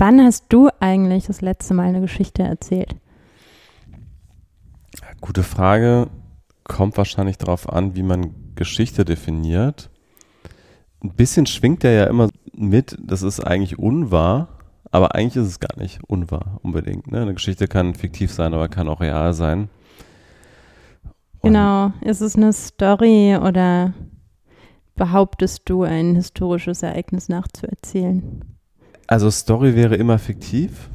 Wann 0.00 0.18
hast 0.22 0.46
du 0.48 0.70
eigentlich 0.80 1.26
das 1.26 1.42
letzte 1.42 1.74
Mal 1.74 1.88
eine 1.88 2.00
Geschichte 2.00 2.42
erzählt? 2.42 2.96
Gute 5.20 5.42
Frage. 5.42 6.08
Kommt 6.64 6.96
wahrscheinlich 6.96 7.36
darauf 7.36 7.68
an, 7.68 7.96
wie 7.96 8.02
man 8.02 8.54
Geschichte 8.54 9.04
definiert. 9.04 9.90
Ein 11.04 11.12
bisschen 11.16 11.44
schwingt 11.44 11.84
er 11.84 11.92
ja 11.92 12.04
immer 12.04 12.30
mit, 12.54 12.96
das 12.98 13.20
ist 13.20 13.40
eigentlich 13.40 13.78
unwahr, 13.78 14.48
aber 14.90 15.14
eigentlich 15.14 15.36
ist 15.36 15.48
es 15.48 15.60
gar 15.60 15.78
nicht 15.78 16.02
unwahr 16.04 16.60
unbedingt. 16.62 17.12
Ne? 17.12 17.20
Eine 17.20 17.34
Geschichte 17.34 17.68
kann 17.68 17.94
fiktiv 17.94 18.32
sein, 18.32 18.54
aber 18.54 18.68
kann 18.68 18.88
auch 18.88 19.02
real 19.02 19.34
sein. 19.34 19.68
Und 21.40 21.52
genau, 21.52 21.92
ist 22.00 22.22
es 22.22 22.36
eine 22.36 22.54
Story 22.54 23.36
oder 23.36 23.92
behauptest 24.96 25.68
du, 25.68 25.82
ein 25.82 26.14
historisches 26.14 26.82
Ereignis 26.82 27.28
nachzuerzählen? 27.28 28.49
Also 29.10 29.28
Story 29.28 29.74
wäre 29.74 29.96
immer 29.96 30.20
fiktiv? 30.20 30.88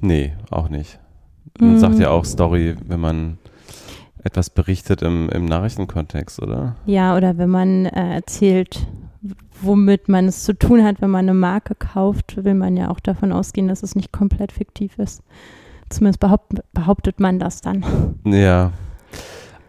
Nee, 0.00 0.32
auch 0.50 0.68
nicht. 0.68 0.98
Man 1.60 1.74
mhm. 1.74 1.78
sagt 1.78 2.00
ja 2.00 2.10
auch 2.10 2.24
Story, 2.24 2.74
wenn 2.84 2.98
man 2.98 3.38
etwas 4.24 4.50
berichtet 4.50 5.02
im, 5.02 5.28
im 5.28 5.44
Nachrichtenkontext, 5.44 6.42
oder? 6.42 6.74
Ja, 6.84 7.16
oder 7.16 7.38
wenn 7.38 7.48
man 7.48 7.86
äh, 7.86 8.14
erzählt, 8.16 8.88
womit 9.62 10.08
man 10.08 10.26
es 10.26 10.42
zu 10.42 10.58
tun 10.58 10.82
hat, 10.82 11.00
wenn 11.00 11.10
man 11.10 11.28
eine 11.28 11.34
Marke 11.34 11.76
kauft, 11.76 12.44
will 12.44 12.54
man 12.54 12.76
ja 12.76 12.90
auch 12.90 12.98
davon 12.98 13.30
ausgehen, 13.30 13.68
dass 13.68 13.84
es 13.84 13.94
nicht 13.94 14.10
komplett 14.10 14.50
fiktiv 14.50 14.98
ist. 14.98 15.22
Zumindest 15.90 16.18
behaupt, 16.18 16.52
behauptet 16.72 17.20
man 17.20 17.38
das 17.38 17.60
dann. 17.60 17.84
Ja. 18.24 18.72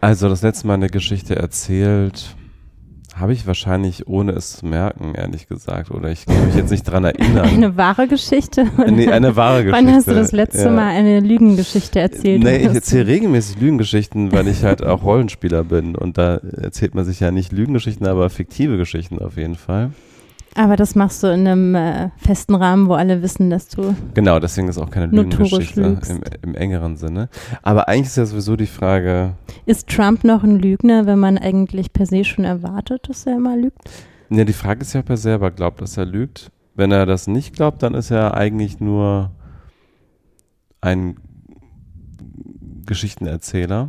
Also 0.00 0.28
das 0.28 0.42
letzte 0.42 0.66
Mal 0.66 0.74
eine 0.74 0.88
Geschichte 0.88 1.36
erzählt, 1.36 2.34
habe 3.16 3.32
ich 3.32 3.46
wahrscheinlich 3.46 4.06
ohne 4.08 4.32
es 4.32 4.56
zu 4.56 4.66
merken, 4.66 5.14
ehrlich 5.14 5.48
gesagt. 5.48 5.90
Oder 5.90 6.10
ich 6.10 6.26
kann 6.26 6.46
mich 6.46 6.54
jetzt 6.54 6.70
nicht 6.70 6.84
dran 6.84 7.04
erinnern. 7.04 7.46
Eine 7.46 7.76
wahre 7.76 8.08
Geschichte? 8.08 8.66
Nee, 8.90 9.08
eine 9.08 9.36
wahre 9.36 9.64
Geschichte. 9.64 9.86
Wann 9.86 9.94
hast 9.94 10.08
du 10.08 10.14
das 10.14 10.32
letzte 10.32 10.64
ja. 10.64 10.70
Mal 10.70 10.88
eine 10.88 11.20
Lügengeschichte 11.20 12.00
erzählt? 12.00 12.42
Nee, 12.42 12.56
ich 12.56 12.74
erzähle 12.74 13.06
regelmäßig 13.06 13.60
Lügengeschichten, 13.60 14.32
weil 14.32 14.48
ich 14.48 14.64
halt 14.64 14.84
auch 14.84 15.02
Rollenspieler 15.02 15.64
bin. 15.64 15.94
Und 15.94 16.18
da 16.18 16.36
erzählt 16.36 16.94
man 16.94 17.04
sich 17.04 17.20
ja 17.20 17.30
nicht 17.30 17.52
Lügengeschichten, 17.52 18.06
aber 18.06 18.30
fiktive 18.30 18.76
Geschichten 18.76 19.18
auf 19.18 19.36
jeden 19.36 19.56
Fall. 19.56 19.90
Aber 20.54 20.76
das 20.76 20.94
machst 20.94 21.22
du 21.22 21.28
in 21.28 21.46
einem 21.46 21.74
äh, 21.74 22.10
festen 22.16 22.54
Rahmen, 22.54 22.88
wo 22.88 22.94
alle 22.94 23.22
wissen, 23.22 23.48
dass 23.48 23.68
du. 23.68 23.94
Genau, 24.12 24.38
deswegen 24.38 24.68
ist 24.68 24.76
auch 24.76 24.90
keine 24.90 25.06
Lügengeschichte 25.06 25.80
im, 25.80 26.20
im, 26.42 26.54
engeren 26.54 26.96
Sinne. 26.96 27.30
Aber 27.62 27.88
eigentlich 27.88 28.08
ist 28.08 28.16
ja 28.16 28.26
sowieso 28.26 28.56
die 28.56 28.66
Frage. 28.66 29.34
Ist 29.64 29.88
Trump 29.88 30.24
noch 30.24 30.42
ein 30.42 30.58
Lügner, 30.58 31.06
wenn 31.06 31.18
man 31.18 31.38
eigentlich 31.38 31.92
per 31.92 32.04
se 32.04 32.24
schon 32.24 32.44
erwartet, 32.44 33.08
dass 33.08 33.26
er 33.26 33.36
immer 33.36 33.56
lügt? 33.56 33.78
Ja, 34.28 34.44
die 34.44 34.52
Frage 34.52 34.82
ist 34.82 34.92
ja, 34.92 35.00
ob 35.00 35.08
er 35.08 35.16
selber 35.16 35.50
glaubt, 35.50 35.80
dass 35.80 35.96
er 35.96 36.04
lügt. 36.04 36.50
Wenn 36.74 36.92
er 36.92 37.06
das 37.06 37.26
nicht 37.26 37.54
glaubt, 37.54 37.82
dann 37.82 37.94
ist 37.94 38.10
er 38.10 38.34
eigentlich 38.34 38.78
nur 38.78 39.30
ein 40.82 41.16
Geschichtenerzähler. 42.84 43.88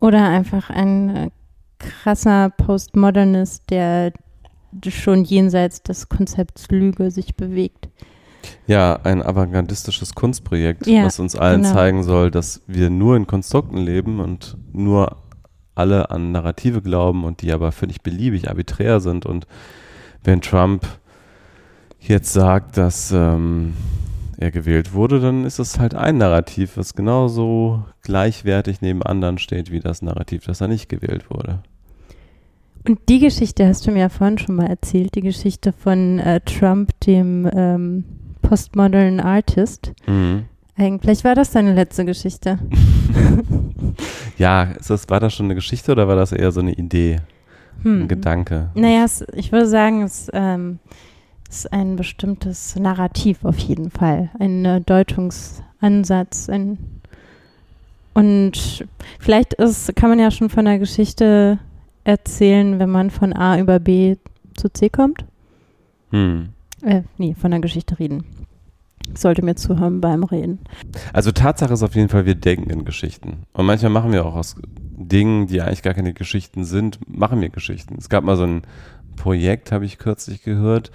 Oder 0.00 0.28
einfach 0.28 0.70
ein 0.70 1.16
äh, 1.16 1.30
krasser 1.78 2.50
Postmodernist, 2.50 3.70
der 3.70 4.12
schon 4.88 5.24
jenseits 5.24 5.82
des 5.82 6.08
Konzepts 6.08 6.68
Lüge 6.70 7.10
sich 7.10 7.36
bewegt. 7.36 7.88
Ja, 8.66 8.98
ein 9.04 9.22
avantgardistisches 9.22 10.14
Kunstprojekt, 10.14 10.86
ja, 10.86 11.04
was 11.04 11.18
uns 11.20 11.36
allen 11.36 11.62
genau. 11.62 11.74
zeigen 11.74 12.02
soll, 12.02 12.30
dass 12.30 12.62
wir 12.66 12.90
nur 12.90 13.16
in 13.16 13.26
Konstrukten 13.26 13.78
leben 13.78 14.20
und 14.20 14.56
nur 14.72 15.16
alle 15.74 16.10
an 16.10 16.32
Narrative 16.32 16.82
glauben 16.82 17.24
und 17.24 17.42
die 17.42 17.52
aber 17.52 17.72
völlig 17.72 18.02
beliebig, 18.02 18.48
arbiträr 18.48 19.00
sind. 19.00 19.26
Und 19.26 19.46
wenn 20.22 20.40
Trump 20.40 20.86
jetzt 22.00 22.32
sagt, 22.32 22.76
dass 22.76 23.12
ähm, 23.12 23.74
er 24.38 24.50
gewählt 24.50 24.92
wurde, 24.92 25.20
dann 25.20 25.44
ist 25.44 25.58
es 25.58 25.78
halt 25.78 25.94
ein 25.94 26.18
Narrativ, 26.18 26.76
was 26.76 26.94
genauso 26.94 27.84
gleichwertig 28.02 28.80
neben 28.80 29.02
anderen 29.02 29.38
steht 29.38 29.70
wie 29.70 29.80
das 29.80 30.02
Narrativ, 30.02 30.44
dass 30.44 30.60
er 30.60 30.68
nicht 30.68 30.88
gewählt 30.88 31.30
wurde. 31.30 31.60
Und 32.86 32.98
die 33.08 33.20
Geschichte 33.20 33.66
hast 33.66 33.86
du 33.86 33.92
mir 33.92 34.00
ja 34.00 34.08
vorhin 34.08 34.38
schon 34.38 34.56
mal 34.56 34.66
erzählt, 34.66 35.14
die 35.14 35.20
Geschichte 35.20 35.72
von 35.72 36.18
äh, 36.18 36.40
Trump, 36.40 36.90
dem 37.00 37.48
ähm, 37.54 38.04
Postmodern 38.42 39.20
Artist. 39.20 39.92
Mhm. 40.06 40.44
Eigentlich 40.76 41.22
war 41.22 41.34
das 41.34 41.52
deine 41.52 41.74
letzte 41.74 42.04
Geschichte. 42.04 42.58
ja, 44.38 44.64
ist 44.64 44.90
das, 44.90 45.08
war 45.08 45.20
das 45.20 45.34
schon 45.34 45.46
eine 45.46 45.54
Geschichte 45.54 45.92
oder 45.92 46.08
war 46.08 46.16
das 46.16 46.32
eher 46.32 46.50
so 46.50 46.60
eine 46.60 46.72
Idee, 46.72 47.18
hm. 47.82 48.02
ein 48.02 48.08
Gedanke? 48.08 48.70
Naja, 48.74 49.04
es, 49.04 49.24
ich 49.34 49.52
würde 49.52 49.66
sagen, 49.66 50.02
es 50.02 50.28
ähm, 50.32 50.78
ist 51.48 51.72
ein 51.72 51.96
bestimmtes 51.96 52.74
Narrativ 52.76 53.44
auf 53.44 53.58
jeden 53.58 53.90
Fall, 53.90 54.30
ein 54.40 54.64
äh, 54.64 54.80
Deutungsansatz. 54.80 56.48
Ein 56.48 56.78
und 58.14 58.86
vielleicht 59.18 59.54
ist, 59.54 59.94
kann 59.96 60.10
man 60.10 60.18
ja 60.18 60.30
schon 60.30 60.50
von 60.50 60.64
der 60.64 60.78
Geschichte 60.78 61.58
erzählen, 62.04 62.78
wenn 62.78 62.90
man 62.90 63.10
von 63.10 63.32
A 63.32 63.58
über 63.58 63.78
B 63.78 64.16
zu 64.54 64.68
C 64.72 64.88
kommt? 64.88 65.24
Hm. 66.10 66.50
Äh, 66.82 67.02
nee, 67.18 67.34
von 67.34 67.50
der 67.50 67.60
Geschichte 67.60 67.98
reden. 67.98 68.24
sollte 69.14 69.44
mir 69.44 69.54
zuhören 69.56 70.00
beim 70.00 70.24
Reden. 70.24 70.60
Also 71.12 71.32
Tatsache 71.32 71.72
ist 71.72 71.82
auf 71.82 71.94
jeden 71.94 72.08
Fall, 72.08 72.26
wir 72.26 72.34
denken 72.34 72.70
in 72.70 72.84
Geschichten. 72.84 73.44
Und 73.52 73.66
manchmal 73.66 73.90
machen 73.90 74.12
wir 74.12 74.24
auch 74.24 74.34
aus 74.34 74.56
Dingen, 74.96 75.46
die 75.46 75.60
eigentlich 75.60 75.82
gar 75.82 75.94
keine 75.94 76.12
Geschichten 76.14 76.64
sind, 76.64 76.98
machen 77.08 77.40
wir 77.40 77.48
Geschichten. 77.48 77.96
Es 77.98 78.08
gab 78.08 78.24
mal 78.24 78.36
so 78.36 78.44
ein 78.44 78.62
Projekt, 79.16 79.72
habe 79.72 79.84
ich 79.84 79.98
kürzlich 79.98 80.42
gehört, 80.42 80.90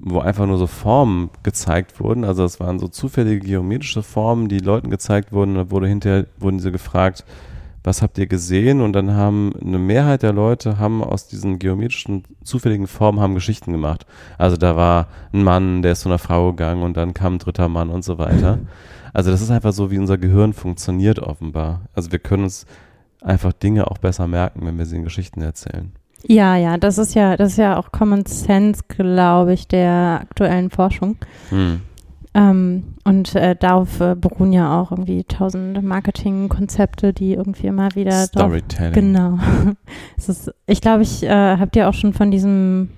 wo 0.00 0.18
einfach 0.18 0.46
nur 0.46 0.58
so 0.58 0.66
Formen 0.66 1.30
gezeigt 1.42 1.98
wurden. 2.00 2.24
Also 2.24 2.44
es 2.44 2.60
waren 2.60 2.78
so 2.78 2.88
zufällige 2.88 3.46
geometrische 3.46 4.02
Formen, 4.02 4.48
die 4.48 4.58
Leuten 4.58 4.90
gezeigt 4.90 5.32
wurden. 5.32 5.54
Da 5.54 5.70
wurde 5.70 5.88
hinterher, 5.88 6.26
wurden 6.38 6.58
sie 6.58 6.72
gefragt, 6.72 7.24
was 7.84 8.00
habt 8.00 8.18
ihr 8.18 8.26
gesehen? 8.26 8.80
Und 8.80 8.94
dann 8.94 9.14
haben 9.14 9.52
eine 9.60 9.78
Mehrheit 9.78 10.22
der 10.22 10.32
Leute 10.32 10.78
haben 10.78 11.04
aus 11.04 11.28
diesen 11.28 11.58
geometrischen 11.58 12.24
zufälligen 12.42 12.86
Formen 12.86 13.20
haben 13.20 13.34
Geschichten 13.34 13.70
gemacht. 13.72 14.06
Also 14.38 14.56
da 14.56 14.74
war 14.74 15.08
ein 15.32 15.44
Mann, 15.44 15.82
der 15.82 15.92
ist 15.92 16.00
zu 16.00 16.08
einer 16.08 16.18
Frau 16.18 16.50
gegangen 16.50 16.82
und 16.82 16.96
dann 16.96 17.14
kam 17.14 17.34
ein 17.34 17.38
dritter 17.38 17.68
Mann 17.68 17.90
und 17.90 18.02
so 18.02 18.18
weiter. 18.18 18.58
Also 19.16 19.30
das 19.30 19.40
ist 19.42 19.52
einfach 19.52 19.72
so, 19.72 19.92
wie 19.92 19.98
unser 20.00 20.18
Gehirn 20.18 20.52
funktioniert 20.52 21.20
offenbar. 21.20 21.82
Also 21.94 22.10
wir 22.10 22.18
können 22.18 22.42
uns 22.42 22.66
einfach 23.20 23.52
Dinge 23.52 23.88
auch 23.88 23.98
besser 23.98 24.26
merken, 24.26 24.66
wenn 24.66 24.76
wir 24.76 24.86
sie 24.86 24.96
in 24.96 25.04
Geschichten 25.04 25.40
erzählen. 25.40 25.92
Ja, 26.26 26.56
ja, 26.56 26.78
das 26.78 26.98
ist 26.98 27.14
ja, 27.14 27.36
das 27.36 27.52
ist 27.52 27.58
ja 27.58 27.76
auch 27.78 27.92
Common 27.92 28.26
Sense, 28.26 28.82
glaube 28.88 29.52
ich, 29.52 29.68
der 29.68 30.18
aktuellen 30.22 30.68
Forschung. 30.70 31.16
Hm. 31.50 31.82
Ähm, 32.36 32.94
und 33.04 33.34
äh, 33.36 33.54
darauf 33.54 34.00
äh, 34.00 34.16
beruhen 34.16 34.52
ja 34.52 34.80
auch 34.80 34.90
irgendwie 34.90 35.22
tausend 35.22 35.80
Marketingkonzepte, 35.82 37.12
die 37.12 37.34
irgendwie 37.34 37.68
immer 37.68 37.94
wieder. 37.94 38.10
Storytelling. 38.26 39.14
Drauf, 39.14 39.38
genau. 39.38 39.38
ist, 40.16 40.52
ich 40.66 40.80
glaube, 40.80 41.02
ich 41.02 41.22
äh, 41.22 41.28
habe 41.28 41.70
dir 41.70 41.88
auch 41.88 41.94
schon 41.94 42.12
von 42.12 42.32
diesem 42.32 42.90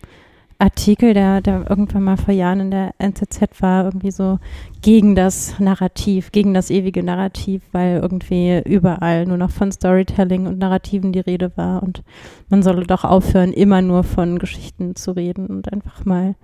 Artikel, 0.59 1.13
der, 1.13 1.43
der 1.43 1.69
irgendwann 1.69 2.05
mal 2.05 2.17
vor 2.17 2.33
Jahren 2.33 2.61
in 2.61 2.71
der 2.71 2.95
NZZ 2.99 3.61
war, 3.61 3.85
irgendwie 3.85 4.11
so 4.11 4.39
gegen 4.81 5.15
das 5.15 5.59
Narrativ, 5.61 6.33
gegen 6.33 6.55
das 6.55 6.71
ewige 6.71 7.03
Narrativ, 7.03 7.63
weil 7.73 7.99
irgendwie 8.01 8.63
überall 8.65 9.27
nur 9.27 9.37
noch 9.37 9.51
von 9.51 9.71
Storytelling 9.71 10.47
und 10.47 10.59
Narrativen 10.59 11.13
die 11.13 11.21
Rede 11.21 11.53
war 11.57 11.83
und 11.83 12.03
man 12.49 12.63
solle 12.63 12.87
doch 12.87 13.05
aufhören, 13.05 13.53
immer 13.53 13.83
nur 13.83 14.03
von 14.03 14.39
Geschichten 14.39 14.97
zu 14.97 15.13
reden 15.13 15.49
und 15.49 15.71
einfach 15.71 16.07
mal 16.07 16.37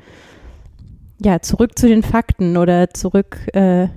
ja, 1.25 1.41
zurück 1.41 1.79
zu 1.79 1.89
den 1.89 2.03
Fakten 2.03 2.57
oder 2.57 2.91
zurück 2.91 3.39
äh, 3.55 3.89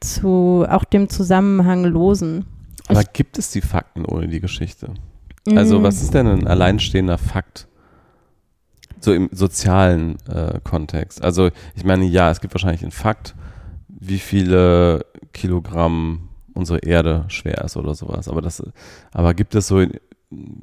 zu 0.00 0.66
auch 0.68 0.84
dem 0.84 1.08
Zusammenhang 1.08 1.84
losen. 1.84 2.46
Aber 2.88 3.02
ich, 3.02 3.12
gibt 3.12 3.38
es 3.38 3.50
die 3.50 3.60
Fakten 3.60 4.04
ohne 4.04 4.28
die 4.28 4.40
Geschichte? 4.40 4.94
Also, 5.54 5.82
was 5.82 6.02
ist 6.02 6.14
denn 6.14 6.26
ein 6.26 6.46
alleinstehender 6.46 7.18
Fakt? 7.18 7.66
So 9.00 9.12
im 9.12 9.28
sozialen 9.32 10.16
äh, 10.28 10.60
Kontext. 10.62 11.22
Also, 11.22 11.50
ich 11.74 11.84
meine, 11.84 12.04
ja, 12.04 12.30
es 12.30 12.40
gibt 12.40 12.54
wahrscheinlich 12.54 12.82
einen 12.82 12.92
Fakt, 12.92 13.34
wie 13.88 14.18
viele 14.18 15.06
Kilogramm 15.32 16.28
unsere 16.54 16.80
Erde 16.80 17.24
schwer 17.28 17.64
ist 17.64 17.76
oder 17.76 17.94
sowas. 17.94 18.28
Aber 18.28 18.42
das, 18.42 18.62
aber 19.12 19.34
gibt 19.34 19.54
es 19.54 19.68
so 19.68 19.80
in, 19.80 19.92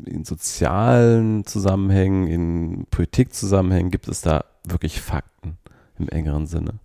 in 0.06 0.24
sozialen 0.24 1.46
Zusammenhängen, 1.46 2.28
in 2.28 2.86
Politikzusammenhängen, 2.92 3.92
gibt 3.92 4.08
es 4.08 4.22
da 4.22 4.46
wirklich 4.64 5.02
Fakten? 5.02 5.58
Im 6.00 6.10
engeren 6.10 6.48
Sinne? 6.48 6.76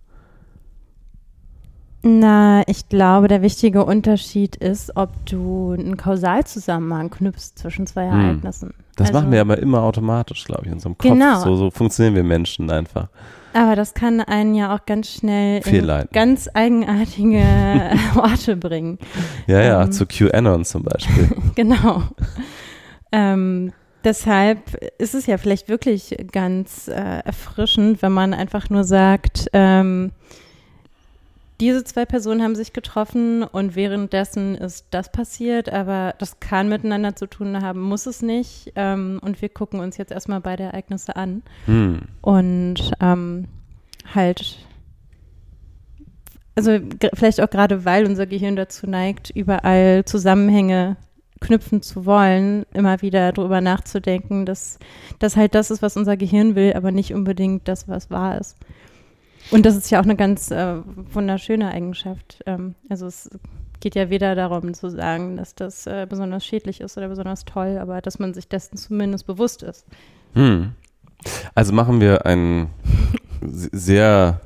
Na, 2.05 2.63
ich 2.67 2.89
glaube, 2.89 3.29
der 3.29 3.41
wichtige 3.41 3.85
Unterschied 3.85 4.57
ist, 4.57 4.97
ob 4.97 5.25
du 5.25 5.71
einen 5.71 5.95
Kausalzusammenhang 5.95 7.09
knüpfst 7.09 7.53
zwischen 7.55 7.87
zwei 7.87 8.11
hm. 8.11 8.19
Ereignissen. 8.19 8.73
Das 8.97 9.07
also, 9.07 9.19
machen 9.19 9.31
wir 9.31 9.39
aber 9.39 9.57
immer 9.57 9.81
automatisch, 9.83 10.43
glaube 10.43 10.63
ich, 10.63 10.67
in 10.67 10.73
unserem 10.73 10.97
Kopf. 10.97 11.09
Genau. 11.09 11.39
So, 11.39 11.55
so 11.55 11.71
funktionieren 11.71 12.15
wir 12.15 12.23
Menschen 12.23 12.69
einfach. 12.69 13.07
Aber 13.53 13.75
das 13.75 13.93
kann 13.93 14.19
einen 14.19 14.55
ja 14.55 14.75
auch 14.75 14.85
ganz 14.85 15.11
schnell 15.11 15.61
in 15.65 16.07
ganz 16.11 16.49
eigenartige 16.53 17.43
Orte 18.15 18.57
bringen. 18.57 18.97
Ja, 19.47 19.61
ja, 19.61 19.83
ähm, 19.83 19.91
zu 19.91 20.05
QAnon 20.05 20.65
zum 20.65 20.83
Beispiel. 20.83 21.29
genau. 21.55 22.03
ähm, 23.11 23.71
Deshalb 24.03 24.75
ist 24.97 25.15
es 25.15 25.25
ja 25.27 25.37
vielleicht 25.37 25.69
wirklich 25.69 26.15
ganz 26.31 26.87
äh, 26.87 26.91
erfrischend, 26.93 28.01
wenn 28.01 28.11
man 28.11 28.33
einfach 28.33 28.69
nur 28.69 28.83
sagt, 28.83 29.47
ähm, 29.53 30.11
diese 31.61 31.83
zwei 31.85 32.05
Personen 32.05 32.41
haben 32.41 32.55
sich 32.55 32.73
getroffen 32.73 33.43
und 33.43 33.75
währenddessen 33.75 34.55
ist 34.55 34.87
das 34.91 35.11
passiert, 35.11 35.71
aber 35.71 36.13
das 36.17 36.41
kann 36.41 36.67
miteinander 36.67 37.15
zu 37.15 37.25
tun 37.25 37.61
haben, 37.61 37.79
muss 37.79 38.05
es 38.05 38.21
nicht. 38.21 38.73
Ähm, 38.75 39.19
und 39.23 39.41
wir 39.41 39.47
gucken 39.47 39.79
uns 39.79 39.95
jetzt 39.95 40.11
erstmal 40.11 40.41
beide 40.41 40.63
Ereignisse 40.63 41.15
an. 41.15 41.41
Hm. 41.65 42.01
Und 42.21 42.91
ähm, 42.99 43.47
halt, 44.13 44.57
also 46.55 46.79
vielleicht 47.13 47.39
auch 47.39 47.49
gerade, 47.49 47.85
weil 47.85 48.05
unser 48.05 48.25
Gehirn 48.25 48.57
dazu 48.57 48.85
neigt, 48.85 49.29
überall 49.29 50.03
Zusammenhänge 50.03 50.97
knüpfen 51.43 51.81
zu 51.81 52.05
wollen, 52.05 52.65
immer 52.73 53.01
wieder 53.01 53.31
darüber 53.31 53.61
nachzudenken, 53.61 54.45
dass 54.45 54.79
das 55.19 55.35
halt 55.35 55.53
das 55.55 55.71
ist, 55.71 55.81
was 55.81 55.97
unser 55.97 56.17
Gehirn 56.17 56.55
will, 56.55 56.73
aber 56.73 56.91
nicht 56.91 57.13
unbedingt 57.13 57.67
das, 57.67 57.87
was 57.87 58.09
wahr 58.09 58.39
ist. 58.39 58.57
Und 59.51 59.65
das 59.65 59.75
ist 59.75 59.91
ja 59.91 59.99
auch 59.99 60.05
eine 60.05 60.15
ganz 60.15 60.51
äh, 60.51 60.77
wunderschöne 60.85 61.69
Eigenschaft. 61.69 62.41
Ähm, 62.45 62.75
also 62.89 63.05
es 63.07 63.29
geht 63.81 63.95
ja 63.95 64.09
weder 64.09 64.35
darum 64.35 64.73
zu 64.73 64.89
sagen, 64.89 65.35
dass 65.35 65.55
das 65.55 65.85
äh, 65.85 66.07
besonders 66.09 66.45
schädlich 66.45 66.79
ist 66.79 66.97
oder 66.97 67.09
besonders 67.09 67.43
toll, 67.43 67.77
aber 67.77 68.01
dass 68.01 68.19
man 68.19 68.33
sich 68.33 68.47
dessen 68.47 68.77
zumindest 68.77 69.27
bewusst 69.27 69.61
ist. 69.61 69.85
Hm. 70.33 70.71
Also 71.53 71.73
machen 71.73 71.99
wir 71.99 72.25
einen 72.25 72.69
sehr 73.41 74.39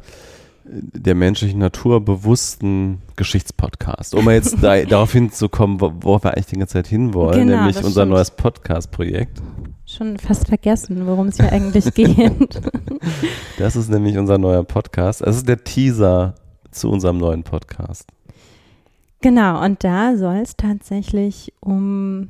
der 0.69 1.15
menschlichen 1.15 1.59
Natur 1.59 2.03
bewussten 2.03 3.01
Geschichtspodcast. 3.15 4.15
Um 4.15 4.25
mal 4.25 4.33
jetzt 4.35 4.57
da, 4.61 4.81
darauf 4.85 5.11
hinzukommen, 5.11 5.79
worauf 5.81 6.23
wir 6.23 6.33
eigentlich 6.33 6.47
die 6.47 6.57
ganze 6.57 6.73
Zeit 6.73 6.87
hinwollen, 6.87 7.47
Genau, 7.47 7.57
nämlich 7.57 7.77
unser 7.77 8.01
stimmt. 8.01 8.11
neues 8.11 8.31
Podcast-Projekt. 8.31 9.41
Schon 9.85 10.17
fast 10.17 10.47
vergessen, 10.47 11.07
worum 11.07 11.27
es 11.27 11.37
hier 11.37 11.51
eigentlich 11.51 11.93
geht. 11.93 12.61
Das 13.57 13.75
ist 13.75 13.89
nämlich 13.89 14.17
unser 14.17 14.37
neuer 14.37 14.63
Podcast. 14.63 15.21
Es 15.21 15.37
ist 15.37 15.47
der 15.47 15.63
Teaser 15.63 16.35
zu 16.71 16.89
unserem 16.89 17.17
neuen 17.17 17.43
Podcast. 17.43 18.07
Genau, 19.21 19.63
und 19.63 19.83
da 19.83 20.15
soll 20.15 20.35
es 20.37 20.55
tatsächlich 20.57 21.53
um 21.59 22.29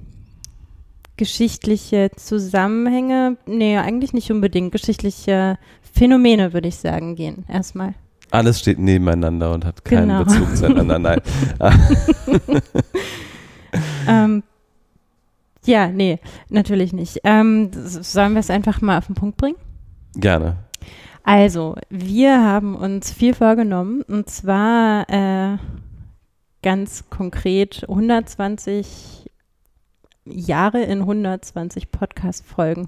geschichtliche 1.17 2.11
Zusammenhänge, 2.15 3.37
nee, 3.45 3.77
eigentlich 3.77 4.13
nicht 4.13 4.31
unbedingt, 4.31 4.71
geschichtliche 4.71 5.57
Phänomene, 5.81 6.53
würde 6.53 6.67
ich 6.67 6.77
sagen, 6.77 7.15
gehen. 7.15 7.43
Erstmal. 7.49 7.95
Alles 8.31 8.59
steht 8.59 8.79
nebeneinander 8.79 9.53
und 9.53 9.65
hat 9.65 9.83
keinen 9.85 10.09
Genau. 10.09 10.23
Bezug 10.23 10.55
zueinander. 10.55 10.99
Nein. 10.99 11.21
Ähm, 14.07 14.43
ja, 15.65 15.87
nee, 15.89 16.19
natürlich 16.49 16.93
nicht. 16.93 17.19
Ähm, 17.23 17.69
sollen 17.73 18.33
wir 18.33 18.39
es 18.39 18.49
einfach 18.49 18.81
mal 18.81 18.97
auf 18.97 19.07
den 19.07 19.15
Punkt 19.15 19.37
bringen? 19.37 19.57
Gerne. 20.15 20.55
Also, 21.23 21.75
wir 21.89 22.41
haben 22.41 22.75
uns 22.75 23.11
viel 23.11 23.33
vorgenommen 23.33 24.01
und 24.03 24.29
zwar 24.29 25.09
äh, 25.09 25.57
ganz 26.63 27.09
konkret 27.09 27.83
120 27.89 29.29
Jahre 30.25 30.81
in 30.83 30.99
120 31.01 31.91
Podcast-Folgen 31.91 32.87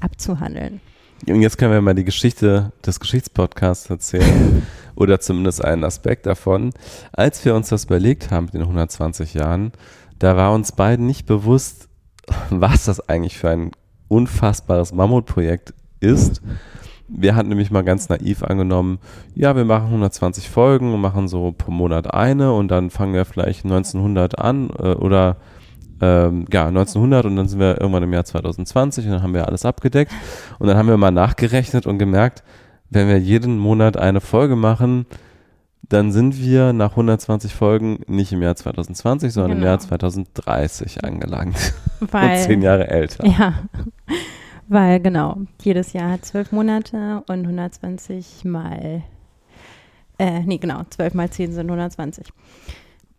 abzuhandeln. 0.00 0.80
Und 1.26 1.40
jetzt 1.40 1.56
können 1.56 1.72
wir 1.72 1.80
mal 1.80 1.94
die 1.94 2.04
Geschichte 2.04 2.72
des 2.84 3.00
Geschichtspodcasts 3.00 3.88
erzählen 3.88 4.66
oder 4.94 5.20
zumindest 5.20 5.64
einen 5.64 5.84
Aspekt 5.84 6.26
davon. 6.26 6.70
Als 7.12 7.44
wir 7.44 7.54
uns 7.54 7.68
das 7.68 7.84
überlegt 7.84 8.30
haben 8.30 8.46
mit 8.46 8.54
den 8.54 8.62
120 8.62 9.34
Jahren, 9.34 9.72
da 10.18 10.36
war 10.36 10.52
uns 10.52 10.72
beiden 10.72 11.06
nicht 11.06 11.26
bewusst, 11.26 11.88
was 12.50 12.84
das 12.84 13.08
eigentlich 13.08 13.38
für 13.38 13.50
ein 13.50 13.72
unfassbares 14.08 14.92
Mammutprojekt 14.92 15.74
ist. 16.00 16.42
Wir 17.08 17.36
hatten 17.36 17.48
nämlich 17.48 17.70
mal 17.70 17.84
ganz 17.84 18.08
naiv 18.08 18.42
angenommen, 18.42 18.98
ja, 19.34 19.54
wir 19.56 19.64
machen 19.64 19.86
120 19.86 20.48
Folgen 20.48 20.92
und 20.92 21.00
machen 21.00 21.28
so 21.28 21.52
pro 21.52 21.70
Monat 21.70 22.12
eine 22.12 22.52
und 22.52 22.68
dann 22.68 22.90
fangen 22.90 23.14
wir 23.14 23.24
vielleicht 23.24 23.64
1900 23.64 24.38
an 24.38 24.70
äh, 24.78 24.94
oder 24.94 25.36
ähm, 26.04 26.44
ja, 26.52 26.66
1900 26.66 27.24
und 27.26 27.36
dann 27.36 27.48
sind 27.48 27.60
wir 27.60 27.80
irgendwann 27.80 28.02
im 28.02 28.12
Jahr 28.12 28.24
2020 28.24 29.06
und 29.06 29.12
dann 29.12 29.22
haben 29.22 29.34
wir 29.34 29.46
alles 29.46 29.64
abgedeckt 29.64 30.12
und 30.58 30.66
dann 30.66 30.76
haben 30.76 30.88
wir 30.88 30.96
mal 30.96 31.10
nachgerechnet 31.10 31.86
und 31.86 31.98
gemerkt, 31.98 32.42
wenn 32.90 33.08
wir 33.08 33.18
jeden 33.18 33.58
Monat 33.58 33.96
eine 33.96 34.20
Folge 34.20 34.56
machen, 34.56 35.06
dann 35.88 36.12
sind 36.12 36.38
wir 36.38 36.72
nach 36.72 36.90
120 36.90 37.54
Folgen 37.54 38.00
nicht 38.06 38.32
im 38.32 38.42
Jahr 38.42 38.56
2020, 38.56 39.32
sondern 39.32 39.52
im 39.52 39.58
Genau. 39.58 39.68
Jahr 39.70 39.78
2030 39.80 41.04
angelangt 41.04 41.74
Weil, 42.00 42.30
und 42.38 42.42
zehn 42.44 42.62
Jahre 42.62 42.88
älter. 42.88 43.24
Ja, 43.38 43.54
weil 44.68 45.00
genau, 45.00 45.36
jedes 45.62 45.92
Jahr 45.92 46.10
hat 46.12 46.24
zwölf 46.24 46.50
Monate 46.52 47.22
und 47.28 47.40
120 47.44 48.44
mal, 48.46 49.02
äh, 50.18 50.40
nee, 50.40 50.56
genau, 50.58 50.82
zwölf 50.88 51.12
mal 51.14 51.28
zehn 51.30 51.52
sind 51.52 51.66
120. 51.66 52.26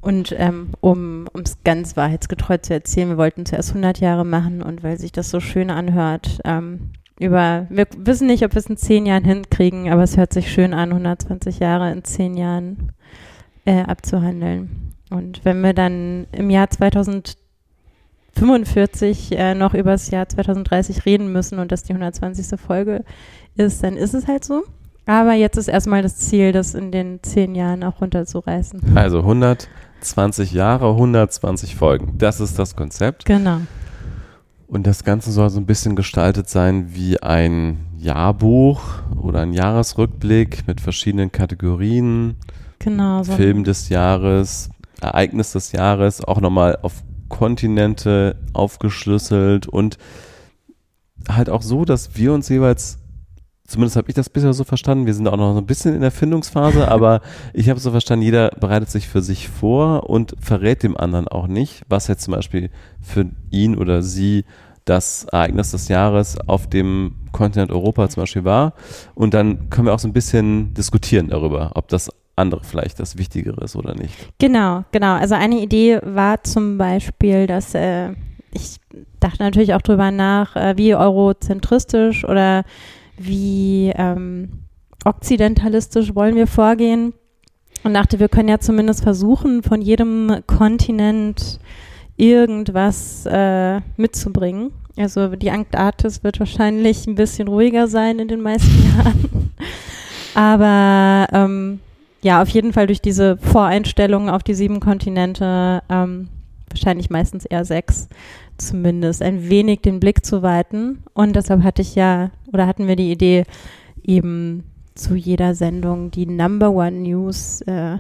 Und 0.06 0.34
ähm, 0.38 0.70
um 0.82 1.26
es 1.44 1.58
ganz 1.64 1.98
wahrheitsgetreu 1.98 2.60
zu 2.60 2.76
erzählen, 2.76 3.10
wir 3.10 3.18
wollten 3.18 3.48
zuerst 3.48 3.70
100 3.70 4.00
Jahre 4.00 4.24
machen 4.24 4.62
und 4.62 4.84
weil 4.84 5.00
sich 5.00 5.12
das 5.12 5.32
so 5.32 5.40
schön 5.40 5.72
anhört, 5.72 6.42
ähm, 6.46 6.92
über, 7.20 7.66
wir 7.72 7.88
wissen 7.98 8.28
nicht, 8.28 8.46
ob 8.46 8.54
wir 8.54 8.60
es 8.60 8.68
in 8.68 8.78
zehn 8.78 9.08
Jahren 9.08 9.26
hinkriegen, 9.26 9.92
aber 9.92 10.04
es 10.04 10.16
hört 10.16 10.32
sich 10.32 10.54
schön 10.54 10.76
an, 10.76 10.92
120 10.92 11.58
Jahre 11.58 11.92
in 11.92 12.04
zehn 12.04 12.38
Jahren 12.38 12.92
äh, 13.66 13.82
abzuhandeln. 13.82 14.94
Und 15.10 15.44
wenn 15.44 15.62
wir 15.62 15.74
dann 15.74 16.28
im 16.32 16.52
Jahr 16.52 16.70
2045 16.70 19.32
äh, 19.32 19.56
noch 19.56 19.74
über 19.74 19.94
das 19.94 20.12
Jahr 20.12 20.30
2030 20.30 21.08
reden 21.08 21.32
müssen 21.32 21.58
und 21.58 21.72
das 21.72 21.82
die 21.82 21.94
120. 21.94 22.60
Folge 22.60 23.04
ist, 23.56 23.84
dann 23.84 23.98
ist 23.98 24.14
es 24.14 24.28
halt 24.28 24.46
so. 24.46 24.66
Aber 25.08 25.34
jetzt 25.34 25.58
ist 25.58 25.68
erstmal 25.68 26.02
das 26.02 26.18
Ziel, 26.18 26.52
das 26.52 26.74
in 26.74 26.92
den 26.92 27.22
zehn 27.24 27.56
Jahren 27.56 27.84
auch 27.84 28.02
runterzureißen. 28.02 28.96
Also 28.96 29.20
120 30.06 30.52
Jahre, 30.52 30.90
120 30.90 31.76
Folgen. 31.76 32.14
Das 32.18 32.40
ist 32.40 32.60
das 32.60 32.76
Konzept. 32.76 33.26
Genau. 33.26 33.62
Und 34.68 34.86
das 34.86 35.04
Ganze 35.04 35.32
soll 35.32 35.50
so 35.50 35.60
ein 35.60 35.66
bisschen 35.66 35.96
gestaltet 35.96 36.48
sein 36.48 36.94
wie 36.94 37.22
ein 37.22 37.86
Jahrbuch 37.98 38.82
oder 39.20 39.42
ein 39.42 39.54
Jahresrückblick 39.54 40.68
mit 40.68 40.80
verschiedenen 40.80 41.32
Kategorien. 41.32 42.36
Genau. 42.80 43.24
So 43.24 43.34
Film 43.34 43.64
des 43.64 43.90
Jahres, 43.90 44.70
Ereignis 45.02 45.54
des 45.54 45.72
Jahres, 45.72 46.24
auch 46.24 46.40
nochmal 46.40 46.78
auf 46.82 47.04
Kontinente 47.30 48.38
aufgeschlüsselt 48.54 49.68
und 49.68 49.98
halt 51.28 51.50
auch 51.50 51.64
so, 51.64 51.84
dass 51.84 52.16
wir 52.16 52.32
uns 52.34 52.50
jeweils, 52.50 53.00
zumindest 53.68 53.96
habe 53.96 54.10
ich 54.10 54.16
das 54.16 54.30
bisher 54.30 54.54
so 54.54 54.64
verstanden, 54.64 55.06
wir 55.06 55.14
sind 55.14 55.28
auch 55.28 55.38
noch 55.38 55.54
so 55.54 55.60
ein 55.60 55.66
bisschen 55.66 55.96
in 55.96 56.02
der 56.02 56.12
Findungsphase, 56.12 56.88
aber 56.92 57.22
ich 57.54 57.70
habe 57.70 57.80
so 57.80 57.92
verstanden, 57.92 58.24
jeder 58.24 58.50
bereitet 58.50 58.90
sich 58.90 59.08
für 59.08 59.22
sich 59.22 59.50
vor 59.50 60.10
und 60.10 60.36
verrät 60.40 60.84
dem 60.84 60.98
anderen 60.98 61.28
auch 61.28 61.48
nicht, 61.48 61.84
was 61.90 62.08
jetzt 62.08 62.24
zum 62.24 62.34
Beispiel 62.34 62.70
für 63.02 63.26
ihn 63.50 63.78
oder 63.78 64.02
sie 64.02 64.46
das 64.86 65.26
Ereignis 65.32 65.72
des 65.72 65.88
Jahres 65.88 66.38
auf 66.48 66.68
dem 66.68 67.16
Kontinent 67.32 67.72
Europa 67.72 68.08
zum 68.08 68.22
Beispiel 68.22 68.44
war. 68.44 68.74
Und 69.16 69.34
dann 69.34 69.70
können 69.72 69.88
wir 69.88 69.94
auch 69.94 70.00
so 70.00 70.08
ein 70.08 70.14
bisschen 70.14 70.76
diskutieren 70.76 71.30
darüber, 71.30 71.72
ob 71.74 71.88
das 71.88 72.12
andere 72.36 72.64
vielleicht 72.64 73.00
das 73.00 73.18
Wichtigere 73.18 73.64
ist 73.64 73.76
oder 73.76 73.96
nicht. 73.96 74.14
Genau, 74.38 74.84
genau. 74.92 75.14
Also 75.14 75.36
eine 75.36 75.60
Idee 75.60 76.00
war 76.04 76.44
zum 76.44 76.78
Beispiel, 76.78 77.48
dass 77.48 77.74
äh, 77.74 78.12
ich 78.52 78.78
dachte 79.20 79.42
natürlich 79.42 79.74
auch 79.74 79.82
drüber 79.82 80.12
nach, 80.12 80.56
äh, 80.56 80.78
wie 80.78 80.96
eurozentristisch 80.96 82.24
oder 82.24 82.64
wie 83.18 83.92
ähm, 83.96 84.50
okzidentalistisch 85.04 86.16
wollen 86.16 86.36
wir 86.36 86.48
vorgehen. 86.48 87.14
Und 87.84 87.94
dachte, 87.94 88.20
wir 88.20 88.30
können 88.30 88.50
ja 88.50 88.60
zumindest 88.60 89.04
versuchen, 89.04 89.62
von 89.62 89.82
jedem 89.82 90.42
Kontinent 90.48 91.60
irgendwas 92.18 93.26
äh, 93.28 93.82
mitzubringen. 93.98 94.72
Also 94.98 95.36
die 95.36 95.52
Antarktis 95.52 96.24
wird 96.24 96.40
wahrscheinlich 96.40 97.06
ein 97.06 97.16
bisschen 97.16 97.48
ruhiger 97.48 97.88
sein 97.88 98.20
in 98.20 98.28
den 98.28 98.42
meisten 98.42 98.84
Jahren. 98.98 99.52
Aber 100.34 101.28
ähm, 101.32 101.80
ja, 102.22 102.42
auf 102.42 102.50
jeden 102.50 102.74
Fall 102.74 102.88
durch 102.88 103.02
diese 103.02 103.38
Voreinstellungen 103.38 104.30
auf 104.30 104.42
die 104.42 104.54
sieben 104.54 104.80
Kontinente, 104.80 105.84
ähm, 105.90 106.30
wahrscheinlich 106.70 107.10
meistens 107.10 107.46
eher 107.46 107.66
sechs, 107.66 108.10
zumindest 108.58 109.22
ein 109.22 109.50
wenig 109.50 109.82
den 109.82 110.00
Blick 110.00 110.26
zu 110.26 110.42
weiten. 110.42 111.04
Und 111.14 111.36
deshalb 111.36 111.64
hatte 111.64 111.82
ich 111.82 111.96
ja, 111.96 112.32
oder 112.56 112.66
hatten 112.66 112.88
wir 112.88 112.96
die 112.96 113.12
Idee, 113.12 113.44
eben 114.02 114.64
zu 114.96 115.16
jeder 115.16 115.54
Sendung 115.54 116.10
die 116.10 116.26
Number 116.26 116.72
One 116.72 117.02
News 117.02 117.62
äh, 117.62 117.98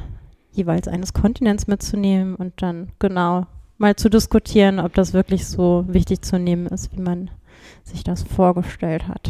jeweils 0.51 0.87
eines 0.87 1.13
Kontinents 1.13 1.67
mitzunehmen 1.67 2.35
und 2.35 2.53
dann 2.61 2.89
genau 2.99 3.45
mal 3.77 3.95
zu 3.97 4.09
diskutieren, 4.09 4.79
ob 4.79 4.93
das 4.93 5.13
wirklich 5.13 5.45
so 5.45 5.83
wichtig 5.87 6.21
zu 6.21 6.39
nehmen 6.39 6.67
ist, 6.67 6.95
wie 6.95 7.01
man 7.01 7.29
sich 7.83 8.03
das 8.03 8.23
vorgestellt 8.23 9.07
hat. 9.07 9.29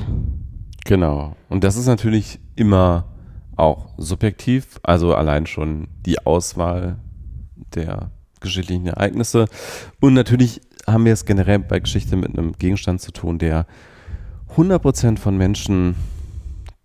Genau. 0.85 1.35
Und 1.49 1.63
das 1.63 1.75
ist 1.75 1.87
natürlich 1.87 2.39
immer 2.55 3.05
auch 3.55 3.89
subjektiv, 3.97 4.79
also 4.83 5.15
allein 5.15 5.47
schon 5.47 5.87
die 6.05 6.19
Auswahl 6.25 6.99
der 7.73 8.11
geschichtlichen 8.39 8.85
Ereignisse. 8.85 9.45
Und 9.99 10.13
natürlich 10.13 10.61
haben 10.85 11.05
wir 11.05 11.13
es 11.13 11.25
generell 11.25 11.59
bei 11.59 11.79
Geschichte 11.79 12.15
mit 12.15 12.37
einem 12.37 12.53
Gegenstand 12.53 13.01
zu 13.01 13.11
tun, 13.11 13.39
der 13.39 13.65
100% 14.55 15.19
von 15.19 15.37
Menschen 15.37 15.95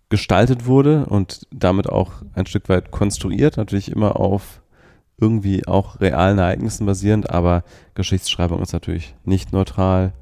gestaltet 0.08 0.66
wurde 0.66 1.06
und 1.06 1.46
damit 1.52 1.88
auch 1.88 2.12
ein 2.34 2.46
Stück 2.46 2.68
weit 2.68 2.90
konstruiert, 2.90 3.56
natürlich 3.56 3.90
immer 3.90 4.18
auf 4.18 4.60
irgendwie 5.20 5.66
auch 5.66 6.00
realen 6.00 6.38
Ereignissen 6.38 6.86
basierend, 6.86 7.30
aber 7.30 7.62
Geschichtsschreibung 7.94 8.60
ist 8.62 8.72
natürlich 8.72 9.14
nicht 9.24 9.52
neutral. 9.52 10.12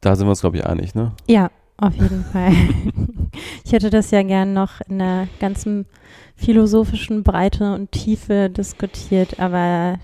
Da 0.00 0.16
sind 0.16 0.26
wir 0.26 0.30
uns, 0.30 0.40
glaube 0.40 0.56
ich, 0.56 0.66
einig, 0.66 0.94
ne? 0.94 1.12
Ja, 1.28 1.50
auf 1.76 1.94
jeden 1.94 2.24
Fall. 2.24 2.52
ich 3.64 3.72
hätte 3.72 3.90
das 3.90 4.10
ja 4.10 4.22
gern 4.22 4.54
noch 4.54 4.80
in 4.88 4.98
der 4.98 5.28
ganzen 5.40 5.86
philosophischen 6.36 7.22
Breite 7.22 7.74
und 7.74 7.92
Tiefe 7.92 8.48
diskutiert, 8.48 9.40
aber 9.40 9.98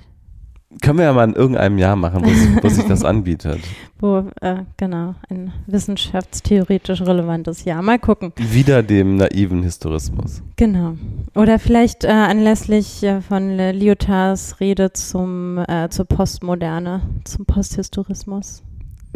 können 0.83 0.99
wir 0.99 1.07
ja 1.07 1.13
mal 1.13 1.25
in 1.25 1.35
irgendeinem 1.35 1.79
Jahr 1.79 1.97
machen, 1.97 2.23
wo, 2.25 2.63
wo 2.63 2.69
sich 2.69 2.85
das 2.85 3.05
anbietet. 3.05 3.61
Wo, 3.99 4.25
äh, 4.41 4.65
genau, 4.77 5.15
ein 5.29 5.53
wissenschaftstheoretisch 5.67 7.01
relevantes 7.01 7.65
Jahr. 7.65 7.81
Mal 7.83 7.99
gucken. 7.99 8.33
Wieder 8.37 8.83
dem 8.83 9.17
naiven 9.17 9.63
Historismus. 9.63 10.43
Genau. 10.57 10.95
Oder 11.35 11.59
vielleicht 11.59 12.05
äh, 12.05 12.09
anlässlich 12.09 13.03
äh, 13.03 13.23
von 13.23 13.57
Lyotards 13.57 14.61
Rede 14.61 14.93
zum, 14.93 15.59
äh, 15.59 15.89
zur 15.89 16.05
Postmoderne, 16.05 17.03
zum 17.25 17.47
Posthistorismus. 17.47 18.63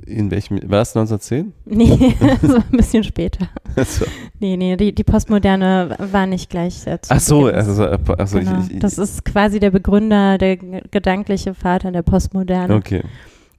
In 0.07 0.31
welchem, 0.31 0.57
war 0.71 0.79
das 0.79 0.97
1910? 0.97 1.53
Nee, 1.67 2.15
so 2.43 2.57
ein 2.57 2.65
bisschen 2.71 3.05
später. 3.05 3.49
so. 3.77 4.07
Nee, 4.41 4.57
nee, 4.57 4.77
die, 4.77 4.95
die 4.95 5.05
Postmoderne 5.05 5.97
war 5.99 6.27
nicht 6.27 6.51
gleich 6.51 6.87
äh, 6.87 6.99
Ach 7.09 7.21
so, 7.21 7.47
also, 7.47 7.85
also 7.85 8.39
genau. 8.39 8.61
ich, 8.61 8.75
ich, 8.75 8.79
das 8.81 8.99
ist 8.99 9.25
quasi 9.25 9.61
der 9.61 9.71
Begründer, 9.71 10.39
der 10.39 10.57
gedankliche 10.57 11.55
Vater 11.55 11.93
der 11.93 12.03
Postmoderne. 12.03 12.75
Okay. 12.75 13.03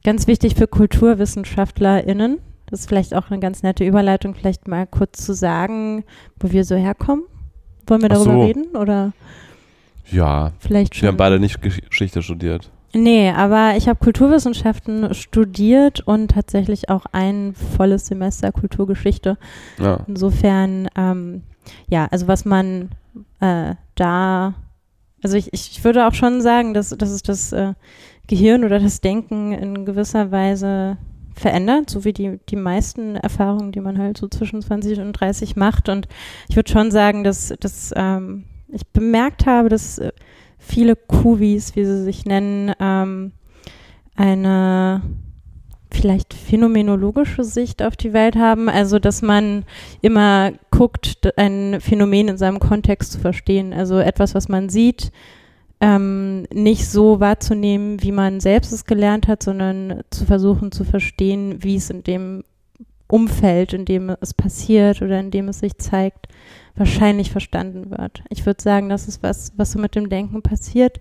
Ganz 0.04 0.28
wichtig 0.28 0.56
für 0.56 0.68
KulturwissenschaftlerInnen, 0.68 2.40
das 2.66 2.82
ist 2.82 2.90
vielleicht 2.90 3.14
auch 3.14 3.30
eine 3.30 3.40
ganz 3.40 3.62
nette 3.64 3.86
Überleitung, 3.86 4.34
vielleicht 4.34 4.68
mal 4.68 4.88
kurz 4.88 5.24
zu 5.24 5.34
sagen, 5.34 6.04
wo 6.40 6.52
wir 6.52 6.66
so 6.66 6.76
herkommen. 6.76 7.24
Wollen 7.86 8.02
wir 8.02 8.10
darüber 8.10 8.34
so. 8.34 8.44
reden 8.44 8.76
oder? 8.76 9.14
Ja, 10.12 10.54
vielleicht 10.60 10.96
schon. 10.96 11.04
Wir 11.04 11.10
haben 11.10 11.18
beide 11.18 11.40
nicht 11.40 11.62
Geschichte 11.62 12.24
studiert. 12.24 12.72
Nee, 12.96 13.32
aber 13.32 13.76
ich 13.76 13.88
habe 13.88 14.00
Kulturwissenschaften 14.00 15.14
studiert 15.16 16.02
und 16.02 16.30
tatsächlich 16.32 16.90
auch 16.90 17.06
ein 17.12 17.56
volles 17.56 18.06
Semester 18.06 18.52
Kulturgeschichte. 18.52 19.38
Ja. 19.80 20.02
Insofern, 20.08 20.88
ähm, 20.96 21.42
ja, 21.90 22.08
also 22.12 22.28
was 22.28 22.46
man 22.46 22.90
äh, 23.40 23.74
da, 23.96 24.54
also 25.24 25.38
ich, 25.38 25.52
ich 25.54 25.84
würde 25.84 26.08
auch 26.08 26.14
schon 26.14 26.42
sagen, 26.42 26.74
dass, 26.76 26.90
dass 26.90 27.10
es 27.10 27.24
das 27.24 27.52
äh, 27.52 27.74
Gehirn 28.28 28.64
oder 28.64 28.80
das 28.80 29.02
Denken 29.02 29.54
in 29.54 29.86
gewisser 29.86 30.32
Weise 30.32 30.98
verändert, 31.34 31.90
so 31.90 32.06
wie 32.06 32.14
die, 32.14 32.40
die 32.50 32.56
meisten 32.56 33.16
Erfahrungen, 33.16 33.72
die 33.72 33.82
man 33.82 33.98
halt 33.98 34.18
so 34.18 34.28
zwischen 34.28 34.62
20 34.62 35.00
und 35.00 35.14
30 35.14 35.56
macht. 35.56 35.90
Und 35.90 36.08
ich 36.48 36.56
würde 36.56 36.72
schon 36.72 36.92
sagen, 36.92 37.24
dass, 37.24 37.54
dass 37.60 37.92
ähm, 37.96 38.46
ich 38.74 38.88
bemerkt 38.88 39.46
habe, 39.46 39.70
dass 39.70 39.98
äh, 40.00 40.12
viele 40.58 40.96
Kuvis, 40.96 41.76
wie 41.76 41.86
sie 41.86 42.04
sich 42.04 42.26
nennen, 42.26 42.74
ähm, 42.80 43.32
eine 44.16 45.02
vielleicht 45.92 46.34
phänomenologische 46.34 47.44
Sicht 47.44 47.84
auf 47.84 47.96
die 47.96 48.14
Welt 48.14 48.36
haben, 48.36 48.68
also 48.68 49.00
dass 49.00 49.22
man 49.22 49.64
immer 50.02 50.52
guckt, 50.72 51.32
ein 51.38 51.80
Phänomen 51.80 52.30
in 52.30 52.38
seinem 52.38 52.60
Kontext 52.60 53.12
zu 53.12 53.20
verstehen, 53.20 53.74
also 53.74 54.00
etwas, 54.00 54.34
was 54.34 54.50
man 54.50 54.70
sieht, 54.70 55.12
ähm, 55.80 56.48
nicht 56.52 56.88
so 56.88 57.20
wahrzunehmen, 57.20 58.02
wie 58.02 58.12
man 58.12 58.40
selbst 58.40 58.74
es 58.74 58.86
gelernt 58.86 59.28
hat, 59.28 59.44
sondern 59.44 60.02
zu 60.10 60.26
versuchen 60.26 60.72
zu 60.72 60.84
verstehen, 60.84 61.64
wie 61.64 61.76
es 61.76 61.90
in 61.90 62.04
dem 62.04 62.44
Umfeld, 63.08 63.74
in 63.74 63.86
dem 63.86 64.16
es 64.22 64.34
passiert 64.34 65.02
oder 65.02 65.20
in 65.20 65.30
dem 65.30 65.50
es 65.50 65.60
sich 65.60 65.78
zeigt, 65.78 66.28
wahrscheinlich 66.76 67.32
verstanden 67.32 67.92
wird. 67.92 68.24
Ich 68.30 68.46
würde 68.46 68.62
sagen, 68.62 68.90
das 68.90 69.08
ist 69.08 69.24
was, 69.24 69.54
was 69.58 69.72
so 69.72 69.80
mit 69.80 69.96
dem 69.96 70.10
Denken 70.10 70.42
passiert, 70.42 71.00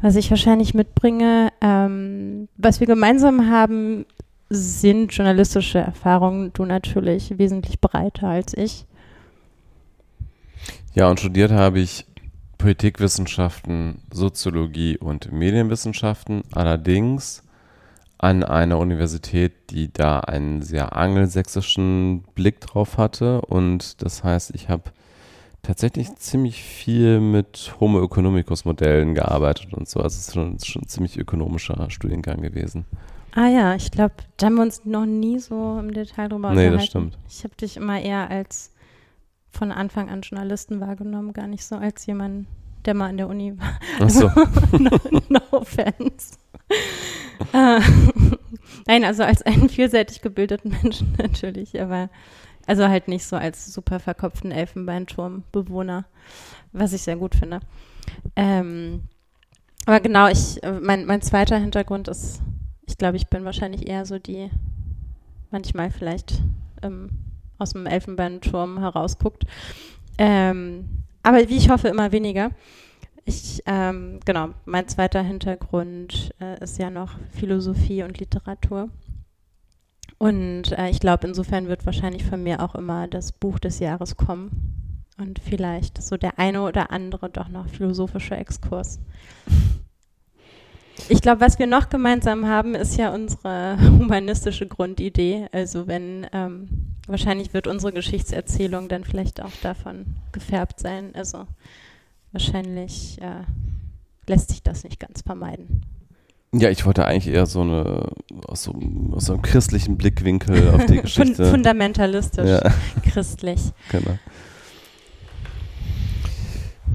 was 0.00 0.16
ich 0.16 0.30
wahrscheinlich 0.30 0.74
mitbringe. 0.74 1.52
Ähm, 1.60 2.48
was 2.56 2.80
wir 2.80 2.86
gemeinsam 2.86 3.50
haben, 3.50 4.06
sind 4.50 5.12
journalistische 5.12 5.78
Erfahrungen. 5.78 6.52
Du 6.52 6.64
natürlich 6.64 7.38
wesentlich 7.38 7.80
breiter 7.80 8.28
als 8.28 8.54
ich. 8.54 8.86
Ja, 10.94 11.10
und 11.10 11.18
studiert 11.18 11.50
habe 11.50 11.80
ich 11.80 12.06
Politikwissenschaften, 12.58 14.00
Soziologie 14.12 14.96
und 14.96 15.32
Medienwissenschaften. 15.32 16.42
Allerdings 16.52 17.43
an 18.24 18.42
einer 18.42 18.78
Universität, 18.78 19.52
die 19.68 19.92
da 19.92 20.20
einen 20.20 20.62
sehr 20.62 20.96
angelsächsischen 20.96 22.22
Blick 22.34 22.58
drauf 22.62 22.96
hatte. 22.96 23.42
Und 23.42 24.02
das 24.02 24.24
heißt, 24.24 24.52
ich 24.54 24.70
habe 24.70 24.84
tatsächlich 25.60 26.14
ziemlich 26.16 26.62
viel 26.62 27.20
mit 27.20 27.74
Homo 27.80 28.02
economicus 28.02 28.64
Modellen 28.64 29.14
gearbeitet 29.14 29.74
und 29.74 29.86
so. 29.90 30.00
Also 30.00 30.14
es 30.14 30.28
ist 30.28 30.34
schon, 30.34 30.58
schon 30.58 30.82
ein 30.82 30.88
ziemlich 30.88 31.18
ökonomischer 31.18 31.90
Studiengang 31.90 32.40
gewesen. 32.40 32.86
Ah 33.34 33.48
ja, 33.48 33.74
ich 33.74 33.90
glaube, 33.90 34.14
da 34.38 34.46
haben 34.46 34.54
wir 34.54 34.62
uns 34.62 34.86
noch 34.86 35.04
nie 35.04 35.38
so 35.38 35.78
im 35.78 35.92
Detail 35.92 36.28
drüber 36.28 36.54
nee, 36.54 36.68
unterhalten. 36.68 36.70
Nee, 36.70 36.76
das 36.76 36.86
stimmt. 36.86 37.18
Ich 37.28 37.44
habe 37.44 37.54
dich 37.56 37.76
immer 37.76 38.00
eher 38.00 38.30
als 38.30 38.72
von 39.50 39.70
Anfang 39.70 40.08
an 40.08 40.22
Journalisten 40.22 40.80
wahrgenommen, 40.80 41.34
gar 41.34 41.46
nicht 41.46 41.66
so 41.66 41.76
als 41.76 42.06
jemand, 42.06 42.46
der 42.86 42.94
mal 42.94 43.08
an 43.08 43.16
der 43.16 43.28
Uni 43.28 43.58
war. 43.58 43.78
Ach 44.00 44.10
so. 44.10 44.28
no, 44.78 44.90
no 45.28 45.40
offense. 45.50 46.36
Äh, 47.52 47.80
nein, 48.86 49.04
also 49.04 49.22
als 49.22 49.42
einen 49.42 49.68
vielseitig 49.68 50.22
gebildeten 50.22 50.76
Menschen 50.82 51.14
natürlich, 51.18 51.80
aber 51.80 52.10
also 52.66 52.88
halt 52.88 53.08
nicht 53.08 53.26
so 53.26 53.36
als 53.36 53.72
super 53.72 54.00
verkopften 54.00 54.50
Elfenbeinturmbewohner, 54.50 56.06
was 56.72 56.92
ich 56.92 57.02
sehr 57.02 57.16
gut 57.16 57.34
finde. 57.34 57.60
Ähm, 58.36 59.02
aber 59.86 60.00
genau, 60.00 60.28
ich, 60.28 60.60
mein, 60.80 61.04
mein 61.04 61.20
zweiter 61.20 61.58
Hintergrund 61.58 62.08
ist, 62.08 62.40
ich 62.86 62.96
glaube, 62.96 63.16
ich 63.16 63.26
bin 63.26 63.44
wahrscheinlich 63.44 63.86
eher 63.86 64.06
so 64.06 64.18
die, 64.18 64.50
manchmal 65.50 65.90
vielleicht 65.90 66.40
ähm, 66.82 67.10
aus 67.58 67.72
dem 67.72 67.86
Elfenbeinturm 67.86 68.78
herausguckt. 68.78 69.44
Ähm, 70.16 71.04
aber 71.24 71.48
wie 71.48 71.56
ich 71.56 71.70
hoffe, 71.70 71.88
immer 71.88 72.12
weniger. 72.12 72.50
Ich, 73.24 73.62
ähm, 73.66 74.20
genau, 74.24 74.50
mein 74.66 74.86
zweiter 74.86 75.22
Hintergrund 75.22 76.32
äh, 76.40 76.62
ist 76.62 76.78
ja 76.78 76.90
noch 76.90 77.16
Philosophie 77.32 78.02
und 78.02 78.20
Literatur. 78.20 78.90
Und 80.18 80.72
äh, 80.72 80.90
ich 80.90 81.00
glaube, 81.00 81.26
insofern 81.26 81.66
wird 81.66 81.86
wahrscheinlich 81.86 82.24
von 82.24 82.42
mir 82.42 82.60
auch 82.60 82.74
immer 82.74 83.08
das 83.08 83.32
Buch 83.32 83.58
des 83.58 83.78
Jahres 83.78 84.16
kommen. 84.16 84.94
Und 85.16 85.38
vielleicht 85.38 86.02
so 86.02 86.16
der 86.16 86.38
eine 86.38 86.62
oder 86.62 86.90
andere 86.90 87.30
doch 87.30 87.48
noch 87.48 87.68
philosophische 87.68 88.36
Exkurs. 88.36 89.00
Ich 91.08 91.20
glaube, 91.20 91.40
was 91.40 91.58
wir 91.58 91.66
noch 91.66 91.88
gemeinsam 91.88 92.46
haben, 92.46 92.74
ist 92.74 92.96
ja 92.96 93.12
unsere 93.12 93.78
humanistische 93.98 94.66
Grundidee. 94.66 95.46
Also 95.52 95.86
wenn, 95.86 96.26
ähm, 96.32 96.93
wahrscheinlich 97.06 97.52
wird 97.54 97.66
unsere 97.66 97.92
Geschichtserzählung 97.92 98.88
dann 98.88 99.04
vielleicht 99.04 99.42
auch 99.42 99.52
davon 99.62 100.06
gefärbt 100.32 100.80
sein. 100.80 101.10
Also 101.14 101.46
wahrscheinlich 102.32 103.20
äh, 103.20 103.44
lässt 104.26 104.50
sich 104.50 104.62
das 104.62 104.84
nicht 104.84 105.00
ganz 105.00 105.22
vermeiden. 105.22 105.82
Ja, 106.52 106.70
ich 106.70 106.86
wollte 106.86 107.04
eigentlich 107.04 107.34
eher 107.34 107.46
so 107.46 107.62
eine, 107.62 108.10
aus 108.46 108.62
so, 108.62 108.78
aus 109.12 109.24
so 109.26 109.32
einem 109.32 109.42
christlichen 109.42 109.96
Blickwinkel 109.96 110.70
auf 110.70 110.86
die 110.86 110.98
Geschichte. 111.02 111.46
Fundamentalistisch, 111.46 112.48
ja. 112.48 112.72
christlich. 113.02 113.60
Genau. 113.90 114.18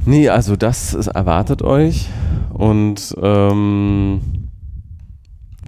Nee, 0.05 0.29
also 0.29 0.55
das 0.55 0.93
ist, 0.93 1.07
erwartet 1.07 1.61
euch 1.61 2.07
und 2.53 3.15
ähm, 3.21 4.21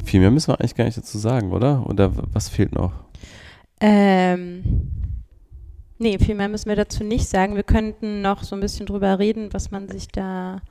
viel 0.06 0.22
mehr 0.22 0.32
müssen 0.32 0.48
wir 0.48 0.60
eigentlich 0.60 0.76
gar 0.76 0.86
nicht 0.86 0.98
dazu 0.98 1.18
sagen, 1.18 1.52
oder? 1.52 1.86
Oder 1.86 2.12
was 2.32 2.48
fehlt 2.48 2.74
noch? 2.74 2.94
Ähm, 3.82 4.64
Nee, 6.02 6.18
viel 6.18 6.34
mehr 6.34 6.50
müssen 6.50 6.68
wir 6.68 6.76
dazu 6.76 7.04
nicht 7.04 7.28
sagen. 7.28 7.56
Wir 7.56 7.62
könnten 7.62 8.24
noch 8.24 8.42
so 8.42 8.56
ein 8.56 8.60
bisschen 8.60 8.88
drüber 8.88 9.20
reden, 9.20 9.50
was 9.52 9.70
man 9.70 9.88
sich 9.88 10.08
da 10.08 10.62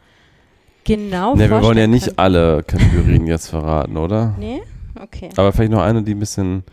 genau 0.82 1.36
nee, 1.36 1.48
wir 1.48 1.62
wollen 1.62 1.78
ja 1.78 1.86
nicht 1.86 2.06
kann. 2.06 2.14
alle 2.16 2.64
Kategorien 2.64 3.28
jetzt 3.28 3.48
verraten, 3.48 3.96
oder? 3.96 4.34
Nee? 4.40 4.60
Okay. 5.00 5.28
Aber 5.36 5.52
vielleicht 5.52 5.70
noch 5.70 5.82
eine, 5.82 6.02
die 6.02 6.16
ein 6.16 6.18
bisschen 6.18 6.64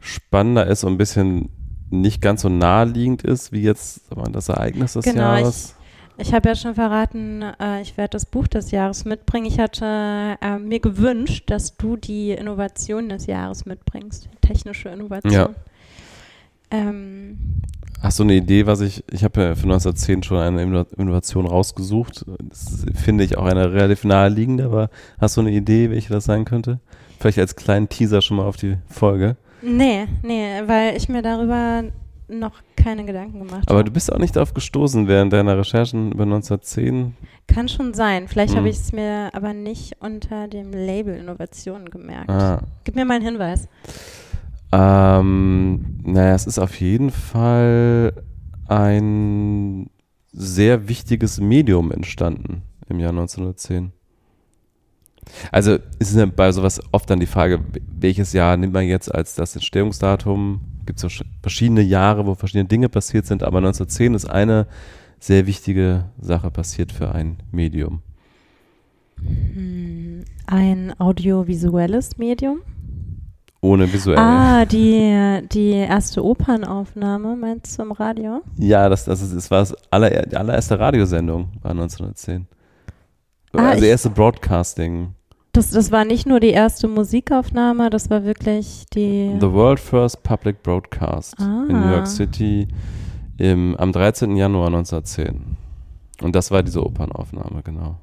spannender 0.00 0.66
ist 0.66 0.84
und 0.84 0.94
ein 0.94 0.98
bisschen 0.98 1.50
nicht 1.90 2.22
ganz 2.22 2.40
so 2.40 2.48
naheliegend 2.48 3.24
ist, 3.24 3.52
wie 3.52 3.60
jetzt 3.60 4.00
das 4.32 4.48
Ereignis 4.48 4.94
des 4.94 5.04
genau, 5.04 5.20
Jahres. 5.20 5.74
Ich, 6.22 6.32
habe 6.32 6.48
ja 6.48 6.54
schon 6.54 6.74
verraten, 6.74 7.42
äh, 7.60 7.82
ich 7.82 7.96
werde 7.96 8.10
das 8.10 8.26
Buch 8.26 8.48
des 8.48 8.70
Jahres 8.70 9.04
mitbringen. 9.04 9.46
Ich 9.46 9.58
hatte 9.58 10.38
äh, 10.40 10.58
mir 10.58 10.80
gewünscht, 10.80 11.44
dass 11.50 11.76
du 11.76 11.96
die 11.96 12.30
Innovation 12.30 13.08
des 13.08 13.26
Jahres 13.26 13.66
mitbringst, 13.66 14.28
technische 14.40 14.88
Innovation. 14.88 15.32
Ja. 15.32 15.50
Ähm, 16.70 17.38
Hast 18.00 18.18
du 18.18 18.24
eine 18.24 18.34
Idee, 18.34 18.66
was 18.66 18.80
ich, 18.80 19.04
ich 19.12 19.22
habe 19.22 19.40
ja 19.40 19.54
für 19.54 19.62
1910 19.62 20.24
schon 20.24 20.38
eine 20.38 20.86
Innovation 20.96 21.46
rausgesucht. 21.46 22.24
Das 22.48 22.84
finde 22.94 23.22
ich 23.22 23.38
auch 23.38 23.44
eine 23.44 23.72
relativ 23.72 24.02
naheliegende, 24.02 24.64
aber 24.64 24.90
hast 25.20 25.36
du 25.36 25.40
eine 25.40 25.52
Idee, 25.52 25.90
welche 25.90 26.12
das 26.12 26.24
sein 26.24 26.44
könnte? 26.44 26.80
Vielleicht 27.20 27.38
als 27.38 27.54
kleinen 27.54 27.88
Teaser 27.88 28.20
schon 28.20 28.38
mal 28.38 28.46
auf 28.46 28.56
die 28.56 28.76
Folge. 28.88 29.36
Nee, 29.62 30.08
nee, 30.24 30.62
weil 30.66 30.96
ich 30.96 31.08
mir 31.08 31.22
darüber 31.22 31.84
noch 32.26 32.54
keine 32.82 33.04
Gedanken 33.04 33.38
gemacht 33.40 33.64
Aber 33.66 33.78
habe. 33.78 33.84
du 33.84 33.90
bist 33.92 34.12
auch 34.12 34.18
nicht 34.18 34.34
darauf 34.36 34.54
gestoßen 34.54 35.06
während 35.08 35.32
deiner 35.32 35.56
Recherchen 35.58 36.12
über 36.12 36.24
1910. 36.24 37.14
Kann 37.46 37.68
schon 37.68 37.94
sein. 37.94 38.28
Vielleicht 38.28 38.52
Hm. 38.52 38.58
habe 38.58 38.68
ich 38.68 38.76
es 38.76 38.92
mir 38.92 39.30
aber 39.32 39.52
nicht 39.54 39.96
unter 40.00 40.48
dem 40.48 40.72
Label 40.72 41.14
Innovation 41.16 41.86
gemerkt. 41.90 42.30
Ah. 42.30 42.62
Gib 42.84 42.94
mir 42.96 43.04
mal 43.04 43.14
einen 43.16 43.24
Hinweis. 43.24 43.68
Ähm, 44.72 45.98
naja, 46.02 46.34
es 46.34 46.46
ist 46.46 46.58
auf 46.58 46.80
jeden 46.80 47.10
Fall 47.10 48.12
ein 48.68 49.90
sehr 50.32 50.88
wichtiges 50.88 51.40
Medium 51.40 51.92
entstanden 51.92 52.62
im 52.88 52.98
Jahr 53.00 53.10
1910. 53.10 53.92
Also 55.52 55.78
es 55.98 56.10
ist 56.10 56.16
ja 56.16 56.26
bei 56.26 56.50
sowas 56.52 56.80
oft 56.90 57.08
dann 57.10 57.20
die 57.20 57.26
Frage, 57.26 57.60
welches 58.00 58.32
Jahr 58.32 58.56
nimmt 58.56 58.72
man 58.72 58.86
jetzt 58.86 59.14
als 59.14 59.34
das 59.34 59.54
Entstehungsdatum? 59.54 60.60
Gibt 60.86 61.02
es 61.02 61.22
verschiedene 61.40 61.82
Jahre, 61.82 62.26
wo 62.26 62.34
verschiedene 62.34 62.68
Dinge 62.68 62.88
passiert 62.88 63.26
sind, 63.26 63.42
aber 63.42 63.58
1910 63.58 64.14
ist 64.14 64.26
eine 64.26 64.66
sehr 65.18 65.46
wichtige 65.46 66.06
Sache 66.20 66.50
passiert 66.50 66.90
für 66.90 67.12
ein 67.12 67.38
Medium. 67.52 68.02
Hm, 69.18 70.24
ein 70.46 70.92
audiovisuelles 70.98 72.18
Medium? 72.18 72.60
Ohne 73.60 73.92
visuell. 73.92 74.18
Ah, 74.18 74.64
die, 74.64 75.46
die 75.52 75.70
erste 75.70 76.24
Opernaufnahme, 76.24 77.36
meinst 77.36 77.78
du 77.78 77.82
im 77.82 77.92
Radio? 77.92 78.42
Ja, 78.58 78.88
das, 78.88 79.04
das, 79.04 79.22
ist, 79.22 79.36
das 79.36 79.48
war 79.52 79.60
das 79.60 79.76
aller, 79.88 80.26
die 80.26 80.36
allererste 80.36 80.80
Radiosendung, 80.80 81.52
war 81.62 81.70
1910. 81.70 82.48
Ah, 83.52 83.70
also 83.70 83.84
erste 83.84 84.10
Broadcasting. 84.10 85.14
Das, 85.52 85.70
das 85.70 85.90
war 85.92 86.06
nicht 86.06 86.26
nur 86.26 86.40
die 86.40 86.48
erste 86.50 86.88
Musikaufnahme, 86.88 87.90
das 87.90 88.08
war 88.08 88.24
wirklich 88.24 88.86
die. 88.94 89.36
The 89.38 89.52
World 89.52 89.78
First 89.80 90.22
Public 90.22 90.62
Broadcast 90.62 91.34
Ah. 91.38 91.66
in 91.68 91.78
New 91.78 91.90
York 91.90 92.06
City 92.06 92.68
im, 93.36 93.76
am 93.76 93.92
13. 93.92 94.34
Januar 94.36 94.68
1910. 94.68 95.56
Und 96.22 96.34
das 96.34 96.50
war 96.50 96.62
diese 96.62 96.82
Opernaufnahme, 96.84 97.62
genau. 97.62 97.96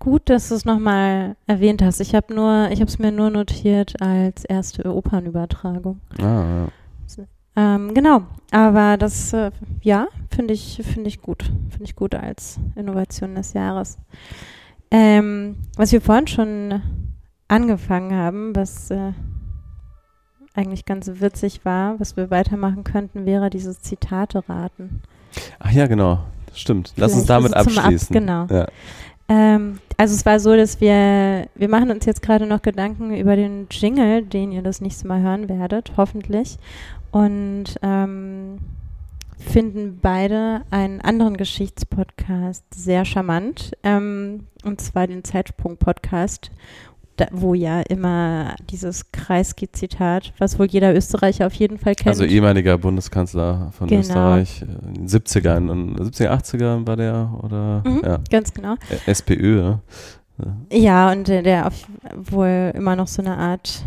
Gut, 0.00 0.28
dass 0.28 0.48
du 0.48 0.54
es 0.56 0.64
nochmal 0.64 1.36
erwähnt 1.46 1.82
hast. 1.82 2.00
Ich 2.00 2.14
habe 2.14 2.34
nur, 2.34 2.68
ich 2.70 2.80
habe 2.80 2.88
es 2.90 2.98
mir 2.98 3.12
nur 3.12 3.30
notiert 3.30 4.00
als 4.00 4.44
erste 4.44 4.92
Opernübertragung. 4.94 6.00
Ah, 6.18 6.24
ja. 6.24 6.68
Ähm, 7.58 7.94
genau, 7.94 8.22
aber 8.50 8.98
das, 8.98 9.32
äh, 9.32 9.50
ja, 9.80 10.08
finde 10.30 10.52
ich, 10.52 10.80
finde 10.84 11.08
ich 11.08 11.22
gut. 11.22 11.44
Finde 11.70 11.84
ich 11.84 11.96
gut 11.96 12.14
als 12.14 12.58
Innovation 12.74 13.34
des 13.34 13.54
Jahres. 13.54 13.96
Ähm, 14.90 15.56
was 15.76 15.92
wir 15.92 16.00
vorhin 16.00 16.26
schon 16.26 16.82
angefangen 17.48 18.14
haben, 18.16 18.54
was 18.54 18.90
äh, 18.90 19.12
eigentlich 20.54 20.84
ganz 20.84 21.10
witzig 21.20 21.64
war, 21.64 21.98
was 22.00 22.16
wir 22.16 22.30
weitermachen 22.30 22.84
könnten, 22.84 23.26
wäre 23.26 23.50
dieses 23.50 23.80
Zitate 23.82 24.42
raten. 24.48 25.02
Ach 25.58 25.70
ja, 25.70 25.86
genau. 25.86 26.20
Stimmt. 26.54 26.92
Lass 26.96 27.12
uns 27.12 27.26
Vielleicht 27.26 27.30
damit 27.30 27.52
ist 27.54 27.58
es 27.58 27.64
zum 27.74 27.78
Ab- 27.78 27.84
abschließen. 27.84 28.14
genau. 28.14 28.46
Ja. 28.46 28.66
Ähm, 29.28 29.78
also 29.96 30.14
es 30.14 30.24
war 30.24 30.38
so, 30.40 30.56
dass 30.56 30.80
wir, 30.80 31.48
wir 31.54 31.68
machen 31.68 31.90
uns 31.90 32.06
jetzt 32.06 32.22
gerade 32.22 32.46
noch 32.46 32.62
Gedanken 32.62 33.14
über 33.14 33.36
den 33.36 33.66
Jingle, 33.70 34.22
den 34.22 34.52
ihr 34.52 34.62
das 34.62 34.80
nächste 34.80 35.06
Mal 35.08 35.20
hören 35.20 35.48
werdet, 35.48 35.92
hoffentlich. 35.96 36.56
Und 37.10 37.64
ähm, 37.82 38.58
finden 39.38 39.98
beide 40.00 40.62
einen 40.70 41.00
anderen 41.00 41.36
Geschichtspodcast 41.36 42.64
sehr 42.74 43.04
charmant, 43.04 43.72
ähm, 43.82 44.46
und 44.64 44.80
zwar 44.80 45.06
den 45.06 45.24
Zeitsprung-Podcast, 45.24 46.50
wo 47.32 47.54
ja 47.54 47.80
immer 47.80 48.56
dieses 48.68 49.10
Kreisky-Zitat, 49.12 50.34
was 50.38 50.58
wohl 50.58 50.66
jeder 50.66 50.94
Österreicher 50.94 51.46
auf 51.46 51.54
jeden 51.54 51.78
Fall 51.78 51.94
kennt. 51.94 52.08
Also 52.08 52.24
ehemaliger 52.24 52.76
Bundeskanzler 52.76 53.70
von 53.72 53.88
Genau. 53.88 54.00
Österreich, 54.00 54.62
äh, 54.62 54.64
in 54.88 54.94
den 54.94 55.08
70ern, 55.08 55.68
und 55.70 55.98
70er, 55.98 56.30
80er 56.30 56.86
war 56.86 56.96
der, 56.96 57.30
oder? 57.42 57.82
Mhm, 57.86 58.02
Ja. 58.04 58.18
Ganz 58.30 58.52
genau. 58.52 58.74
SPÖ, 59.06 59.60
ja. 59.60 59.80
Ja, 60.70 61.10
und 61.12 61.28
der, 61.28 61.42
der 61.42 61.66
auf, 61.68 61.86
wohl 62.14 62.70
immer 62.74 62.94
noch 62.94 63.08
so 63.08 63.22
eine 63.22 63.38
Art 63.38 63.82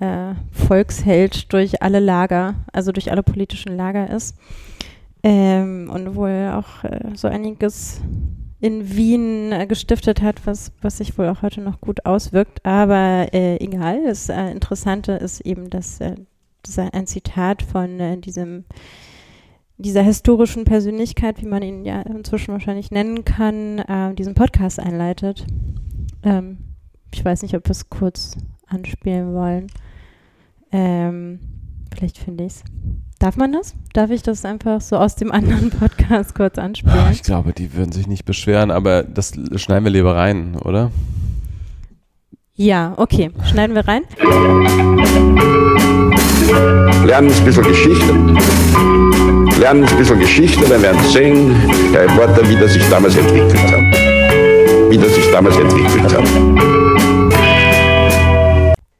äh, 0.00 0.34
Volksheld 0.52 1.52
durch 1.52 1.82
alle 1.82 2.00
Lager, 2.00 2.54
also 2.72 2.92
durch 2.92 3.10
alle 3.10 3.22
politischen 3.22 3.76
Lager 3.76 4.10
ist. 4.10 4.36
Ähm, 5.22 5.90
und 5.92 6.14
wohl 6.14 6.52
auch 6.54 6.84
äh, 6.84 7.10
so 7.14 7.26
einiges 7.28 8.00
in 8.60 8.94
Wien 8.94 9.52
äh, 9.52 9.66
gestiftet 9.66 10.22
hat, 10.22 10.46
was, 10.46 10.72
was 10.80 10.98
sich 10.98 11.18
wohl 11.18 11.28
auch 11.28 11.42
heute 11.42 11.60
noch 11.60 11.80
gut 11.80 12.06
auswirkt. 12.06 12.64
Aber 12.64 13.28
äh, 13.32 13.56
egal, 13.56 14.04
das 14.06 14.28
äh, 14.28 14.50
Interessante 14.50 15.12
ist 15.12 15.40
eben, 15.40 15.70
dass 15.70 16.00
äh, 16.00 16.14
das 16.62 16.78
ein 16.78 17.06
Zitat 17.06 17.62
von 17.62 18.00
äh, 18.00 18.18
diesem 18.18 18.64
dieser 19.80 20.02
historischen 20.02 20.64
Persönlichkeit, 20.64 21.40
wie 21.40 21.46
man 21.46 21.62
ihn 21.62 21.84
ja 21.84 22.02
inzwischen 22.02 22.52
wahrscheinlich 22.52 22.90
nennen 22.90 23.24
kann, 23.24 23.78
äh, 23.78 24.12
diesen 24.14 24.34
Podcast 24.34 24.80
einleitet. 24.80 25.46
Ähm, 26.24 26.58
ich 27.14 27.24
weiß 27.24 27.42
nicht, 27.42 27.54
ob 27.54 27.64
wir 27.64 27.70
es 27.70 27.88
kurz 27.88 28.36
anspielen 28.66 29.34
wollen. 29.34 29.68
Ähm, 30.72 31.38
vielleicht 31.94 32.18
finde 32.18 32.44
ich 32.44 32.52
es. 32.54 32.64
Darf 33.18 33.36
man 33.36 33.52
das? 33.52 33.74
Darf 33.94 34.10
ich 34.10 34.22
das 34.22 34.44
einfach 34.44 34.80
so 34.80 34.96
aus 34.96 35.16
dem 35.16 35.32
anderen 35.32 35.70
Podcast 35.78 36.34
kurz 36.34 36.58
Ah, 36.58 36.62
anspielen? 36.62 37.08
Ich 37.12 37.22
glaube, 37.22 37.52
die 37.52 37.74
würden 37.74 37.90
sich 37.92 38.06
nicht 38.06 38.24
beschweren, 38.24 38.70
aber 38.70 39.02
das 39.02 39.32
schneiden 39.56 39.84
wir 39.84 39.90
lieber 39.90 40.14
rein, 40.14 40.56
oder? 40.64 40.90
Ja, 42.54 42.94
okay. 42.96 43.30
Schneiden 43.44 43.74
wir 43.76 43.86
rein. 43.86 44.02
lernen 47.06 47.30
ein 47.32 47.44
bisschen 47.44 47.64
Geschichte. 47.64 48.12
Lernen 49.60 49.84
ein 49.84 49.96
bisschen 49.96 50.18
Geschichte, 50.20 50.68
dann 50.68 50.82
werden 50.82 51.00
Sie 51.02 51.08
sehen, 51.12 51.54
der 51.92 52.02
Reporter, 52.04 52.48
wie 52.48 52.56
das 52.56 52.72
sich 52.74 52.88
damals 52.88 53.16
entwickelt 53.16 53.54
hat. 53.72 54.90
Wie 54.90 54.98
das 54.98 55.14
sich 55.14 55.30
damals 55.32 55.56
entwickelt 55.56 56.16
hat. 56.16 56.28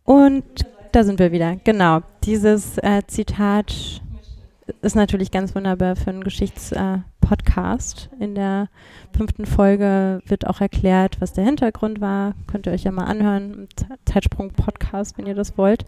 Und 0.04 0.44
da 0.92 1.04
sind 1.04 1.18
wir 1.18 1.32
wieder. 1.32 1.56
Genau. 1.64 2.00
Dieses 2.24 2.78
äh, 2.78 3.02
Zitat 3.06 4.00
ist 4.82 4.96
natürlich 4.96 5.30
ganz 5.30 5.54
wunderbar 5.54 5.96
für 5.96 6.10
einen 6.10 6.24
Geschichtspodcast. 6.24 8.10
In 8.20 8.34
der 8.34 8.68
fünften 9.16 9.46
Folge 9.46 10.20
wird 10.26 10.46
auch 10.46 10.60
erklärt, 10.60 11.20
was 11.20 11.32
der 11.32 11.44
Hintergrund 11.44 12.00
war. 12.00 12.34
Könnt 12.46 12.66
ihr 12.66 12.72
euch 12.72 12.84
ja 12.84 12.92
mal 12.92 13.04
anhören. 13.04 13.68
Zeitsprung-Podcast, 14.04 15.16
wenn 15.18 15.26
ihr 15.26 15.34
das 15.34 15.56
wollt. 15.56 15.84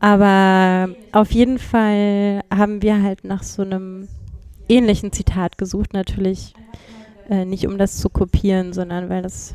Aber 0.00 0.88
auf 1.12 1.32
jeden 1.32 1.58
Fall 1.58 2.42
haben 2.54 2.82
wir 2.82 3.02
halt 3.02 3.24
nach 3.24 3.42
so 3.42 3.62
einem 3.62 4.08
ähnlichen 4.68 5.12
Zitat 5.12 5.58
gesucht. 5.58 5.92
Natürlich 5.92 6.54
äh, 7.28 7.44
nicht, 7.44 7.66
um 7.66 7.78
das 7.78 7.96
zu 7.96 8.08
kopieren, 8.08 8.72
sondern 8.72 9.08
weil 9.08 9.22
das 9.22 9.54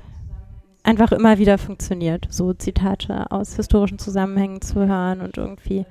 einfach 0.83 1.11
immer 1.11 1.37
wieder 1.37 1.57
funktioniert, 1.57 2.27
so 2.29 2.53
Zitate 2.53 3.31
aus 3.31 3.55
historischen 3.55 3.99
Zusammenhängen 3.99 4.61
zu 4.61 4.85
hören 4.85 5.21
und 5.21 5.37
irgendwie 5.37 5.85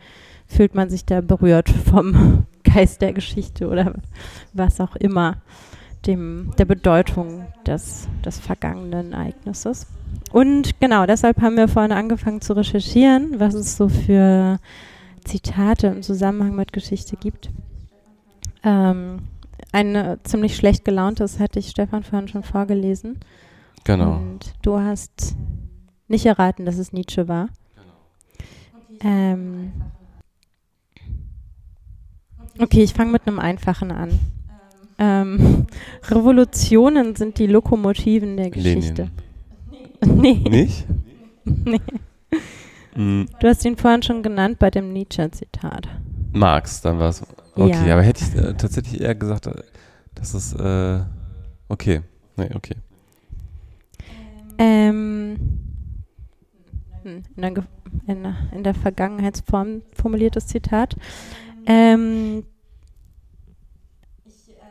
fühlt 0.46 0.74
man 0.74 0.90
sich 0.90 1.04
da 1.04 1.20
berührt 1.20 1.70
vom 1.70 2.46
Geist 2.62 3.00
der 3.02 3.12
Geschichte 3.12 3.68
oder 3.68 3.94
was 4.52 4.80
auch 4.80 4.96
immer, 4.96 5.38
dem, 6.06 6.52
der 6.58 6.64
Bedeutung 6.64 7.46
des, 7.66 8.08
des 8.24 8.38
vergangenen 8.38 9.12
Ereignisses. 9.12 9.86
Und 10.30 10.78
genau, 10.80 11.06
deshalb 11.06 11.40
haben 11.40 11.56
wir 11.56 11.68
vorhin 11.68 11.92
angefangen 11.92 12.40
zu 12.40 12.54
recherchieren, 12.54 13.40
was 13.40 13.54
es 13.54 13.76
so 13.76 13.88
für 13.88 14.58
Zitate 15.24 15.86
im 15.88 16.02
Zusammenhang 16.02 16.54
mit 16.54 16.72
Geschichte 16.72 17.16
gibt. 17.16 17.50
Ähm, 18.64 19.20
ein 19.72 20.18
ziemlich 20.24 20.56
schlecht 20.56 20.84
gelauntes 20.84 21.40
hatte 21.40 21.58
ich 21.58 21.70
Stefan 21.70 22.02
vorhin 22.02 22.28
schon 22.28 22.42
vorgelesen. 22.42 23.20
Genau. 23.84 24.16
Und 24.16 24.52
du 24.62 24.78
hast 24.78 25.34
nicht 26.08 26.26
erraten, 26.26 26.64
dass 26.66 26.78
es 26.78 26.92
Nietzsche 26.92 27.26
war. 27.28 27.48
Ähm, 29.00 29.72
okay, 32.58 32.82
ich 32.82 32.92
fange 32.94 33.12
mit 33.12 33.26
einem 33.26 33.38
einfachen 33.38 33.90
an. 33.90 34.18
Ähm, 34.98 35.66
Revolutionen 36.08 37.16
sind 37.16 37.38
die 37.38 37.46
Lokomotiven 37.46 38.36
der 38.36 38.50
Geschichte. 38.50 39.10
Lenin. 40.00 40.20
nee, 40.22 40.48
Nicht? 40.48 40.86
nee. 41.44 41.80
Mm, 42.94 43.24
Du 43.40 43.48
hast 43.48 43.64
ihn 43.64 43.76
vorhin 43.76 44.02
schon 44.02 44.22
genannt 44.22 44.58
bei 44.58 44.70
dem 44.70 44.92
Nietzsche-Zitat. 44.92 45.88
Marx, 46.32 46.82
dann 46.82 46.98
war 46.98 47.08
es. 47.08 47.22
Okay, 47.54 47.86
Ja. 47.88 47.94
aber 47.94 48.02
hätte 48.02 48.22
ich 48.24 48.34
äh, 48.40 48.54
tatsächlich 48.54 49.00
eher 49.00 49.14
gesagt, 49.14 49.46
äh, 49.46 49.54
dass 50.14 50.34
es. 50.34 50.52
Äh, 50.52 51.00
okay. 51.68 52.02
Nee, 52.36 52.50
okay. 52.54 52.76
Ähm, 54.58 55.36
hm, 57.02 57.22
in, 57.36 57.42
der, 57.42 57.52
in, 58.52 58.62
der- 58.62 58.74
Vergangenheitsform 58.74 59.82
formuliertes 59.92 60.46
Zitat. 60.46 60.96
Ähm, 61.66 62.44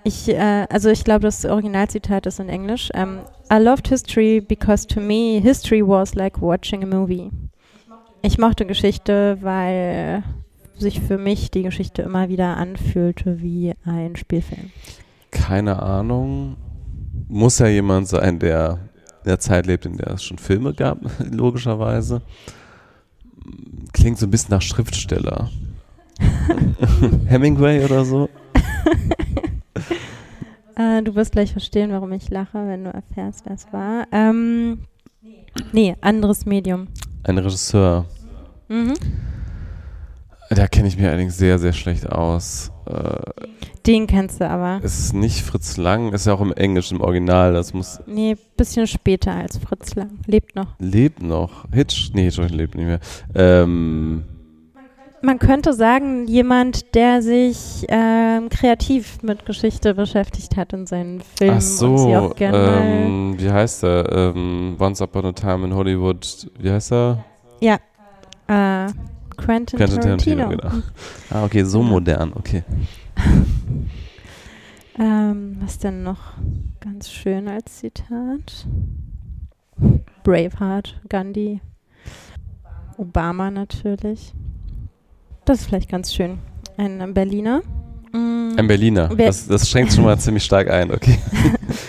ich, 0.04 0.30
äh, 0.30 0.66
also 0.70 0.90
ich 0.90 1.04
glaube, 1.04 1.22
das 1.22 1.46
Originalzitat 1.46 2.26
ist 2.26 2.40
in 2.40 2.50
Englisch. 2.50 2.90
Ähm, 2.94 3.20
I 3.52 3.58
loved 3.58 3.88
history 3.88 4.42
because 4.42 4.88
to 4.88 5.00
me 5.00 5.40
history 5.42 5.86
was 5.86 6.16
like 6.16 6.42
watching 6.42 6.84
a 6.84 6.88
movie. 6.88 7.30
Ich 8.24 8.38
mochte 8.38 8.66
Geschichte, 8.66 9.38
weil 9.42 10.24
sich 10.78 11.00
für 11.02 11.18
mich 11.18 11.52
die 11.52 11.64
Geschichte 11.64 12.02
immer 12.02 12.30
wieder 12.30 12.58
anfühlte 12.58 13.42
wie 13.42 13.74
ein 13.86 14.16
Spielfilm. 14.16 14.72
Keine 15.30 15.82
Ahnung. 15.82 16.58
Muss 17.28 17.60
ja 17.60 17.68
jemand 17.68 18.08
sein, 18.08 18.40
der 18.40 18.80
in 19.24 19.30
der 19.30 19.40
Zeit 19.40 19.66
lebt, 19.66 19.86
in 19.86 19.98
der 19.98 20.12
es 20.12 20.24
schon 20.24 20.38
Filme 20.38 20.74
gab, 20.74 21.00
logischerweise. 21.32 22.22
Klingt 23.94 24.18
so 24.18 24.28
ein 24.28 24.32
bisschen 24.32 24.52
nach 24.52 24.62
Schriftsteller. 24.62 25.50
Hemingway 27.28 27.84
oder 27.84 28.06
so? 28.06 28.30
äh, 30.76 31.02
du 31.02 31.16
wirst 31.16 31.32
gleich 31.32 31.52
verstehen, 31.52 31.92
warum 31.92 32.12
ich 32.12 32.30
lache, 32.30 32.68
wenn 32.68 32.84
du 32.84 32.92
erfährst, 32.92 33.46
wer 33.46 33.54
es 33.54 33.66
war. 33.72 34.08
Ähm, 34.12 34.80
nee, 35.72 35.96
anderes 36.02 36.46
Medium. 36.46 36.88
Ein 37.24 37.38
Regisseur. 37.38 38.06
Mhm. 38.68 38.94
Da 40.54 40.68
kenne 40.68 40.88
ich 40.90 40.98
mich 40.98 41.06
allerdings 41.08 41.38
sehr, 41.38 41.58
sehr 41.60 41.72
schlecht 41.72 42.12
aus. 42.12 42.72
Äh, 42.86 43.48
Den 43.88 44.06
kennst 44.06 44.42
du 44.42 44.50
aber. 44.50 44.82
es 44.84 45.00
ist 45.00 45.14
nicht 45.14 45.42
Fritz 45.42 45.78
Lang, 45.78 46.12
ist 46.12 46.28
ja 46.28 46.34
auch 46.34 46.42
im 46.42 46.52
Englischen, 46.52 46.96
im 46.98 47.02
Original. 47.02 47.54
Das 47.54 47.74
muss. 47.74 48.02
Nee, 48.06 48.36
bisschen 48.58 48.86
später 48.86 49.34
als 49.34 49.58
Fritz 49.58 49.96
Lang. 49.96 50.20
Lebt 50.28 50.56
noch. 50.56 50.76
Lebt 50.80 51.22
noch. 51.24 51.66
Hitch? 51.74 52.12
Nee, 52.14 52.26
Hitchcock 52.26 52.50
lebt 52.50 52.76
nicht 52.76 52.86
mehr. 52.86 53.00
Ähm, 53.34 54.26
Man 55.22 55.40
könnte 55.40 55.72
sagen, 55.74 56.28
jemand, 56.28 56.96
der 56.96 57.22
sich 57.22 57.86
ähm, 57.88 58.50
kreativ 58.50 59.24
mit 59.24 59.46
Geschichte 59.46 59.94
beschäftigt 59.94 60.58
hat 60.58 60.74
in 60.74 60.86
seinen 60.86 61.22
Filmen 61.38 61.58
ach 61.58 61.62
so, 61.62 61.92
und 61.92 61.98
sie 62.00 62.16
auch 62.18 62.36
gerne 62.36 62.58
ähm, 63.06 63.36
wie 63.38 63.50
heißt 63.50 63.84
er? 63.86 64.12
Ähm, 64.36 64.76
Once 64.80 65.02
Upon 65.02 65.28
a 65.28 65.32
Time 65.32 65.66
in 65.68 65.74
Hollywood. 65.74 66.52
Wie 66.60 66.70
heißt 66.72 66.92
er? 66.92 67.24
Ja. 67.62 67.78
Äh, 68.48 68.92
Quentin, 69.44 69.78
Quentin 69.78 70.02
Tarantino. 70.02 70.44
Tarantino, 70.44 70.70
genau. 70.72 70.84
Ah, 71.30 71.44
okay, 71.46 71.64
so 71.64 71.82
modern, 71.82 72.34
okay. 72.36 72.64
Ähm, 75.00 75.58
was 75.60 75.80
denn 75.80 76.04
noch 76.04 76.34
ganz 76.80 77.10
schön 77.10 77.48
als 77.48 77.78
Zitat? 77.80 78.68
Braveheart, 80.24 81.02
Gandhi, 81.10 81.62
Obama 82.98 83.50
natürlich. 83.50 84.34
Das 85.46 85.62
ist 85.62 85.68
vielleicht 85.68 85.90
ganz 85.90 86.14
schön. 86.14 86.40
Ein 86.78 87.14
Berliner. 87.14 87.62
Mm, 88.12 88.52
Ein 88.58 88.68
Berliner. 88.68 89.08
Das, 89.10 89.48
das 89.48 89.70
schränkt 89.70 89.94
schon 89.94 90.04
mal 90.04 90.18
ziemlich 90.20 90.44
stark 90.44 90.70
ein, 90.70 90.92
okay. 90.92 91.18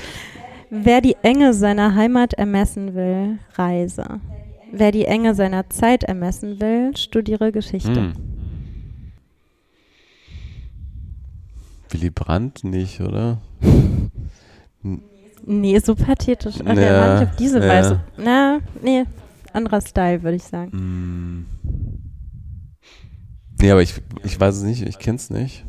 Wer 0.70 1.02
die 1.02 1.16
Enge 1.22 1.52
seiner 1.52 1.94
Heimat 1.94 2.32
ermessen 2.32 2.94
will, 2.94 3.38
reise. 3.56 4.20
Wer 4.74 4.90
die 4.90 5.04
Enge 5.04 5.34
seiner 5.34 5.68
Zeit 5.68 6.02
ermessen 6.02 6.58
will, 6.60 6.96
studiere 6.96 7.52
Geschichte. 7.52 7.94
Hm. 7.94 8.12
Willy 11.90 12.08
Brandt 12.08 12.64
nicht, 12.64 13.00
oder? 13.02 13.42
Nee, 15.44 15.78
so 15.78 15.94
pathetisch. 15.94 16.56
Ach, 16.64 16.74
Ja, 16.74 17.20
nicht 17.20 17.30
auf 17.30 17.36
diese 17.36 17.60
ja. 17.60 17.68
Weise. 17.68 18.00
Na, 18.16 18.60
nee, 18.82 19.04
anderer 19.52 19.82
Style, 19.82 20.22
würde 20.22 20.36
ich 20.36 20.44
sagen. 20.44 20.72
Hm. 20.72 21.46
Nee, 23.60 23.70
aber 23.70 23.82
ich, 23.82 23.94
ich 24.24 24.40
weiß 24.40 24.56
es 24.56 24.62
nicht, 24.62 24.82
ich 24.86 24.98
kenn's 24.98 25.28
nicht. 25.28 25.66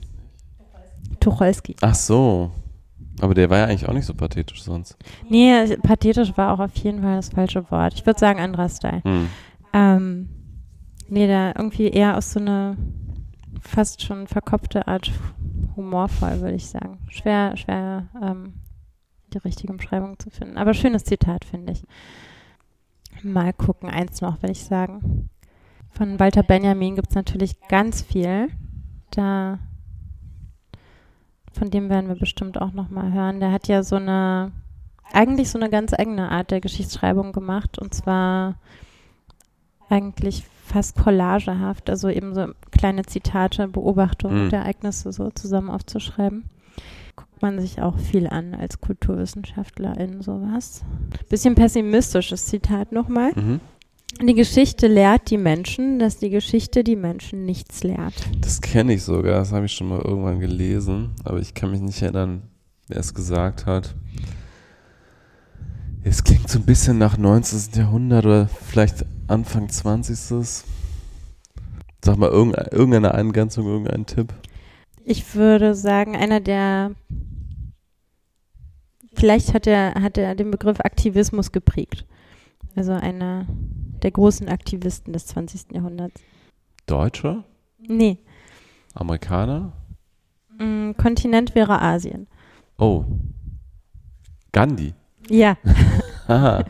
Tucholsky. 1.19 1.75
Ach 1.81 1.93
so. 1.95 2.51
Aber 3.21 3.33
der 3.33 3.49
war 3.49 3.59
ja 3.59 3.65
eigentlich 3.65 3.87
auch 3.87 3.93
nicht 3.93 4.05
so 4.05 4.13
pathetisch 4.13 4.63
sonst. 4.63 4.97
Nee, 5.29 5.77
pathetisch 5.77 6.35
war 6.35 6.53
auch 6.53 6.59
auf 6.59 6.75
jeden 6.77 7.01
Fall 7.01 7.15
das 7.17 7.29
falsche 7.29 7.69
Wort. 7.71 7.93
Ich 7.93 8.05
würde 8.05 8.19
sagen, 8.19 8.39
anderer 8.39 8.69
Style. 8.69 9.01
Hm. 9.03 9.29
Ähm, 9.73 10.29
nee, 11.07 11.27
da 11.27 11.53
irgendwie 11.55 11.89
eher 11.89 12.17
aus 12.17 12.31
so 12.31 12.39
einer 12.39 12.75
fast 13.61 14.01
schon 14.01 14.27
verkopfte 14.27 14.87
Art 14.87 15.11
humorvoll, 15.75 16.41
würde 16.41 16.55
ich 16.55 16.67
sagen. 16.67 16.99
Schwer, 17.07 17.55
schwer 17.55 18.07
ähm, 18.21 18.53
die 19.33 19.37
richtige 19.39 19.71
Umschreibung 19.71 20.19
zu 20.19 20.29
finden. 20.29 20.57
Aber 20.57 20.73
schönes 20.73 21.03
Zitat, 21.03 21.45
finde 21.45 21.73
ich. 21.73 21.83
Mal 23.23 23.53
gucken, 23.53 23.89
eins 23.89 24.21
noch, 24.21 24.41
würde 24.41 24.51
ich 24.51 24.63
sagen. 24.63 25.29
Von 25.91 26.19
Walter 26.19 26.43
Benjamin 26.43 26.95
gibt 26.95 27.09
es 27.09 27.15
natürlich 27.15 27.59
ganz 27.67 28.01
viel. 28.01 28.49
Da, 29.11 29.59
von 31.53 31.69
dem 31.69 31.89
werden 31.89 32.09
wir 32.09 32.15
bestimmt 32.15 32.59
auch 32.61 32.73
noch 32.73 32.89
mal 32.89 33.13
hören. 33.13 33.39
Der 33.39 33.51
hat 33.51 33.67
ja 33.67 33.83
so 33.83 33.95
eine, 33.95 34.51
eigentlich 35.11 35.49
so 35.49 35.59
eine 35.59 35.69
ganz 35.69 35.93
eigene 35.93 36.29
Art 36.29 36.51
der 36.51 36.61
Geschichtsschreibung 36.61 37.31
gemacht. 37.31 37.77
Und 37.79 37.93
zwar 37.93 38.55
eigentlich 39.89 40.43
fast 40.65 40.97
collagehaft, 40.97 41.89
also 41.89 42.09
eben 42.09 42.33
so 42.33 42.47
kleine 42.71 43.03
Zitate, 43.03 43.67
Beobachtungen 43.67 44.45
Mhm. 44.45 44.49
der 44.49 44.59
Ereignisse 44.61 45.11
so 45.11 45.29
zusammen 45.29 45.69
aufzuschreiben. 45.69 46.45
Guckt 47.15 47.41
man 47.41 47.59
sich 47.59 47.81
auch 47.81 47.97
viel 47.99 48.27
an 48.27 48.55
als 48.55 48.81
Kulturwissenschaftlerin 48.81 50.21
sowas. 50.21 50.83
Bisschen 51.29 51.53
pessimistisches 51.53 52.45
Zitat 52.45 52.91
nochmal. 52.91 53.31
Mhm. 53.35 53.59
Die 54.21 54.35
Geschichte 54.35 54.87
lehrt 54.87 55.29
die 55.31 55.37
Menschen, 55.37 55.99
dass 55.99 56.17
die 56.17 56.29
Geschichte 56.29 56.83
die 56.83 56.95
Menschen 56.95 57.45
nichts 57.45 57.83
lehrt. 57.83 58.13
Das 58.39 58.61
kenne 58.61 58.93
ich 58.93 59.03
sogar, 59.03 59.39
das 59.39 59.51
habe 59.51 59.65
ich 59.65 59.73
schon 59.73 59.89
mal 59.89 59.99
irgendwann 59.99 60.39
gelesen, 60.39 61.11
aber 61.23 61.39
ich 61.39 61.53
kann 61.53 61.71
mich 61.71 61.81
nicht 61.81 62.01
erinnern, 62.01 62.43
wer 62.87 62.97
es 62.97 63.13
gesagt 63.13 63.65
hat. 63.65 63.95
Es 66.03 66.23
klingt 66.23 66.49
so 66.49 66.59
ein 66.59 66.65
bisschen 66.65 66.97
nach 66.97 67.17
19. 67.17 67.79
Jahrhundert 67.79 68.25
oder 68.25 68.47
vielleicht 68.47 69.05
Anfang 69.27 69.69
20. 69.69 70.63
Sag 72.03 72.17
mal, 72.17 72.29
irgendeine, 72.29 73.13
Eingrenzung, 73.13 73.65
irgendein 73.65 74.05
Tipp. 74.05 74.33
Ich 75.05 75.35
würde 75.35 75.75
sagen, 75.75 76.15
einer 76.15 76.39
der, 76.39 76.91
vielleicht 79.13 79.53
hat 79.53 79.67
er, 79.67 79.95
hat 79.95 80.17
er 80.17 80.35
den 80.35 80.51
Begriff 80.51 80.79
Aktivismus 80.81 81.51
geprägt. 81.51 82.05
Also 82.75 82.91
einer 82.91 83.47
der 84.03 84.11
großen 84.11 84.47
Aktivisten 84.49 85.13
des 85.13 85.25
20. 85.27 85.73
Jahrhunderts. 85.73 86.21
Deutscher? 86.85 87.43
Nee, 87.79 88.19
Amerikaner? 88.93 89.73
mm, 90.59 90.91
Kontinent 90.97 91.55
wäre 91.55 91.81
Asien. 91.81 92.27
Oh. 92.77 93.05
Gandhi. 94.51 94.93
Ja, 95.29 95.57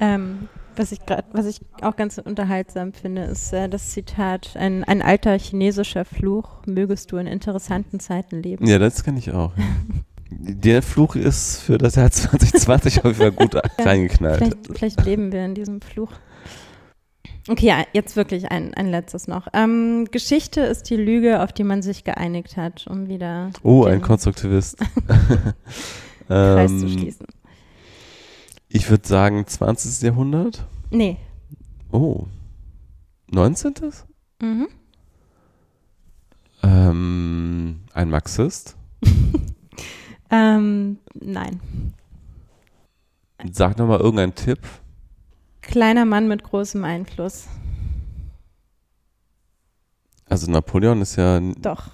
ähm, 0.00 0.48
was 0.76 0.92
ich 0.92 1.04
grad, 1.04 1.24
was 1.32 1.46
ich 1.46 1.60
auch 1.82 1.96
ganz 1.96 2.18
unterhaltsam 2.18 2.92
finde, 2.92 3.22
ist 3.24 3.52
äh, 3.52 3.68
das 3.68 3.90
Zitat: 3.90 4.56
ein, 4.56 4.84
ein 4.84 5.02
alter 5.02 5.38
chinesischer 5.38 6.04
Fluch, 6.04 6.64
mögest 6.66 7.12
du 7.12 7.16
in 7.16 7.26
interessanten 7.26 8.00
Zeiten 8.00 8.42
leben. 8.42 8.66
Ja, 8.66 8.78
das 8.78 9.04
kenne 9.04 9.18
ich 9.18 9.32
auch. 9.32 9.52
Der 10.30 10.82
Fluch 10.82 11.14
ist 11.16 11.60
für 11.60 11.78
das 11.78 11.94
Jahr 11.94 12.10
2020 12.12 12.98
auf 12.98 13.04
jeden 13.04 13.14
Fall 13.14 13.32
gut 13.32 13.54
reingeknallt. 13.78 14.38
Vielleicht, 14.38 14.66
vielleicht 14.78 15.04
leben 15.04 15.32
wir 15.32 15.44
in 15.44 15.54
diesem 15.54 15.80
Fluch. 15.80 16.12
Okay, 17.48 17.66
ja, 17.66 17.84
jetzt 17.92 18.16
wirklich 18.16 18.50
ein, 18.50 18.74
ein 18.74 18.90
letztes 18.90 19.28
noch. 19.28 19.46
Ähm, 19.52 20.08
Geschichte 20.10 20.62
ist 20.62 20.90
die 20.90 20.96
Lüge, 20.96 21.42
auf 21.42 21.52
die 21.52 21.62
man 21.62 21.80
sich 21.80 22.02
geeinigt 22.02 22.56
hat, 22.56 22.88
um 22.88 23.08
wieder 23.08 23.50
Oh, 23.62 23.84
ein 23.84 24.02
Konstruktivist. 24.02 24.78
Kreis 26.28 26.70
zu 26.70 26.86
Ähm, 26.86 26.88
schließen. 26.88 27.26
Ich 28.68 28.90
würde 28.90 29.06
sagen 29.06 29.46
20. 29.46 30.02
Jahrhundert. 30.02 30.66
Nee. 30.90 31.18
Oh. 31.92 32.24
19. 33.30 33.74
Mhm. 34.42 34.68
Ähm, 36.64 37.80
ein 37.92 38.10
Marxist. 38.10 38.76
Ähm, 40.30 40.98
nein. 41.14 41.60
Sag 43.52 43.78
nochmal 43.78 44.00
irgendeinen 44.00 44.34
Tipp. 44.34 44.58
Kleiner 45.62 46.04
Mann 46.04 46.28
mit 46.28 46.42
großem 46.42 46.84
Einfluss. 46.84 47.46
Also 50.28 50.50
Napoleon 50.50 51.00
ist 51.02 51.16
ja. 51.16 51.40
Doch. 51.40 51.88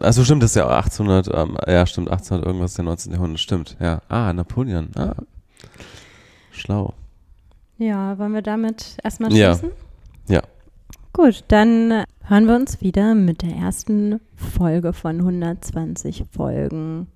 Also 0.00 0.24
stimmt, 0.24 0.42
das 0.42 0.52
ist 0.52 0.56
ja 0.56 0.66
1800. 0.68 1.28
Ähm, 1.34 1.56
ja, 1.66 1.86
stimmt, 1.86 2.08
1800 2.10 2.46
irgendwas 2.46 2.74
der 2.74 2.84
19. 2.84 3.12
Jahrhundert. 3.12 3.40
Stimmt, 3.40 3.76
ja. 3.80 4.00
Ah, 4.08 4.32
Napoleon. 4.32 4.90
Ah. 4.96 5.14
Schlau. 6.52 6.94
Ja, 7.78 8.16
wollen 8.18 8.32
wir 8.32 8.42
damit 8.42 8.96
erstmal 9.02 9.32
Ja. 9.32 9.54
schließen? 9.56 9.72
Ja. 10.28 10.42
Gut, 11.12 11.44
dann 11.48 12.04
hören 12.22 12.46
wir 12.46 12.56
uns 12.56 12.80
wieder 12.80 13.14
mit 13.14 13.42
der 13.42 13.54
ersten 13.54 14.20
Folge 14.36 14.92
von 14.92 15.20
120 15.20 16.24
Folgen 16.32 17.08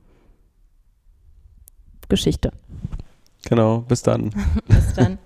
Geschichte. 2.09 2.53
Genau, 3.45 3.81
bis 3.81 4.03
dann. 4.03 4.31
Bis 4.67 4.95
dann. 4.95 5.19